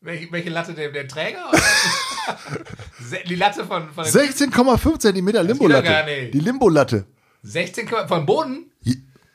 [0.00, 1.50] Welche, welche Latte, der, der Träger?
[3.28, 6.30] Die Latte von, von 16,5 Zentimeter geht doch Limbo-Latte.
[6.32, 7.06] Die Limbo-Latte.
[7.42, 8.70] 16, vom Boden?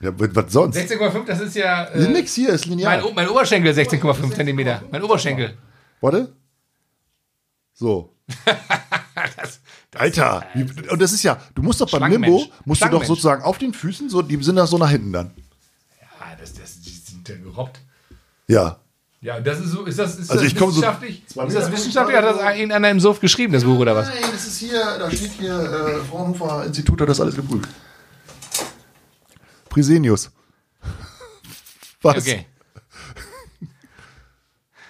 [0.02, 0.76] Ja, was sonst?
[0.78, 1.84] 16,5, das ist ja.
[1.86, 3.06] Äh, nix hier, ist mein, linear.
[3.06, 4.82] O- mein Oberschenkel 16,5 Zentimeter.
[4.91, 5.58] Mein Oberschenkel.
[6.02, 6.36] Warte.
[7.74, 8.16] So.
[9.38, 9.60] Das,
[9.95, 10.45] Alter.
[10.56, 13.58] Wie, und das ist ja, du musst doch beim Limbo, musst du doch sozusagen auf
[13.60, 15.32] den Füßen, so, die sind da so nach hinten dann.
[15.99, 17.80] ja, das, das, die sind ja gerobbt.
[18.47, 18.80] Ja.
[19.24, 21.24] Ja, das ist so, ist das, ist Also das so wissenschaftlich?
[21.28, 22.18] zwei ist das wissenschaftlich?
[22.18, 24.08] Hat das irgendeiner im Suff geschrieben, das Buch oder was?
[24.10, 27.70] Nein, das ist hier, da steht hier, äh, Fraunhofer Institut hat das alles geprüft.
[29.70, 30.32] Prisenius.
[32.02, 32.18] Was?
[32.18, 32.48] Okay.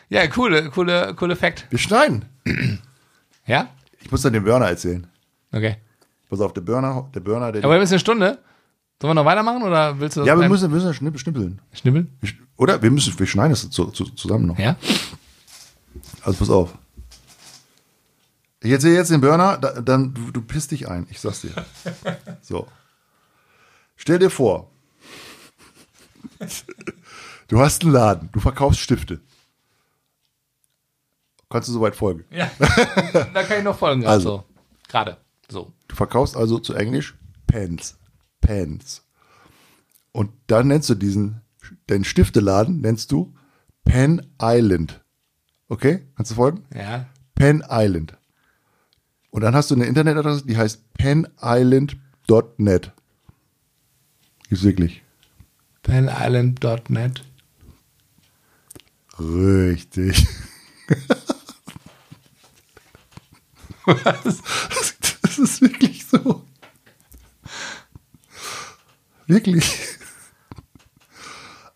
[0.08, 1.68] Ja, coole, coole, coole Fact.
[1.70, 2.26] Wir schneiden.
[3.46, 3.70] Ja?
[4.00, 5.08] Ich muss dann den Burner erzählen.
[5.52, 5.76] Okay.
[6.30, 7.64] Pass auf, der Burner, der Burner, der.
[7.64, 8.40] Aber wir haben jetzt eine Stunde.
[9.02, 11.60] Sollen wir noch weitermachen oder willst du das ja, wir müssen, wir müssen schnipp- schnippeln.
[11.74, 12.16] schnibbeln?
[12.22, 12.82] Wir sch- Oder?
[12.84, 14.60] Wir müssen, wir schneiden das zu, zu, zusammen noch.
[14.60, 14.76] Ja?
[16.24, 16.78] Also pass auf.
[18.62, 21.08] Ich erzähle jetzt den Burner, da, dann du, du pisst dich ein.
[21.10, 21.50] Ich sag's dir.
[22.42, 22.68] So.
[23.96, 24.70] Stell dir vor,
[27.48, 29.20] du hast einen Laden, du verkaufst Stifte.
[31.50, 32.24] Kannst du soweit folgen?
[32.30, 32.50] Ja.
[33.34, 34.06] da kann ich noch folgen.
[34.06, 34.30] Also.
[34.30, 34.44] So.
[34.88, 35.18] Gerade.
[35.50, 35.74] So.
[35.88, 37.16] Du verkaufst also zu Englisch
[37.48, 37.98] Pens.
[38.42, 39.04] Pens.
[40.12, 41.42] Und dann nennst du diesen,
[41.90, 43.34] den Stifteladen nennst du
[43.86, 45.04] Pen Island.
[45.70, 46.08] Okay?
[46.16, 46.66] Kannst du folgen?
[46.76, 47.06] Ja.
[47.36, 48.18] Pen Island.
[49.30, 52.92] Und dann hast du eine Internetadresse, die heißt penisland.net.
[54.50, 55.04] Gibt's wirklich.
[55.84, 57.24] Penisland.net.
[59.18, 60.28] Richtig.
[63.86, 64.42] Was?
[65.22, 66.41] Das ist wirklich so.
[69.32, 69.66] Wirklich.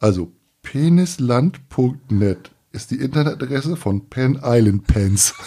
[0.01, 5.34] Also, penisland.net ist die Internetadresse von Pen Island Pens.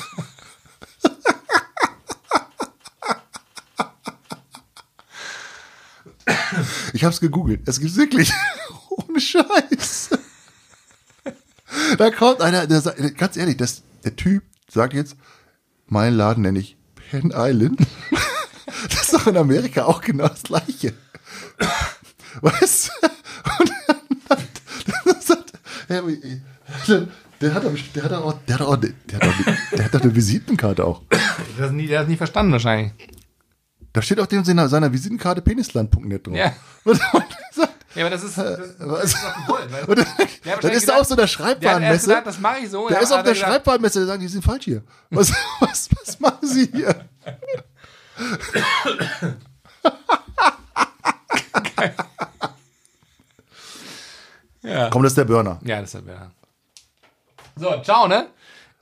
[6.94, 7.68] Ich hab's gegoogelt.
[7.68, 8.32] Es gibt's wirklich.
[8.90, 10.10] Ohne Scheiß.
[11.98, 15.14] Da kommt einer, der sagt, ganz ehrlich, das, der Typ sagt jetzt,
[15.86, 17.80] mein Laden nenne ich Penn Island.
[18.88, 20.94] Das ist doch in Amerika auch genau das Gleiche.
[22.42, 23.08] Weißt du?
[23.60, 23.72] Und
[24.28, 24.38] dann,
[25.88, 27.06] dann äh,
[27.40, 29.34] der hat doch, der hat auch, der hat auch, der hat doch,
[29.72, 31.02] der hat doch eine Visitenkarte auch.
[31.72, 32.92] Nie, der hat nie verstanden wahrscheinlich.
[33.92, 36.34] Da steht auf dem seiner, seiner Visitenkarte penisland.net drauf.
[36.36, 36.52] Ja.
[36.84, 39.68] Und, und, sagt, Ja, aber das ist, das, das ist doch gewollt.
[39.70, 39.90] Du?
[39.90, 40.06] und dann,
[40.44, 42.06] Der dann ist er auf so Der hat erst Schreibwarenmesse.
[42.06, 42.88] gesagt, das mache ich so.
[42.88, 44.82] Der ist auf der er gesagt, Schreibwarenmesse, der sagt, die sind falsch hier.
[45.10, 46.94] Was, was, was machen Sie hier?
[54.68, 54.90] Ja.
[54.90, 55.58] Komm, das ist der Burner.
[55.64, 56.30] Ja, das ist ja.
[57.56, 58.28] So, ciao, ne?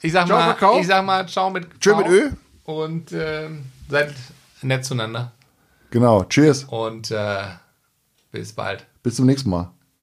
[0.02, 0.78] Ich sag Ciao, mal, Kakao.
[0.78, 2.30] ich sag mal, ciao mit Tschö mit Ö.
[2.64, 4.12] Und ähm, seid
[4.62, 5.32] nett zueinander.
[5.90, 6.24] Genau.
[6.24, 6.64] Cheers.
[6.64, 7.44] Und äh,
[8.32, 8.84] bis bald.
[9.02, 9.70] Bis zum nächsten Mal.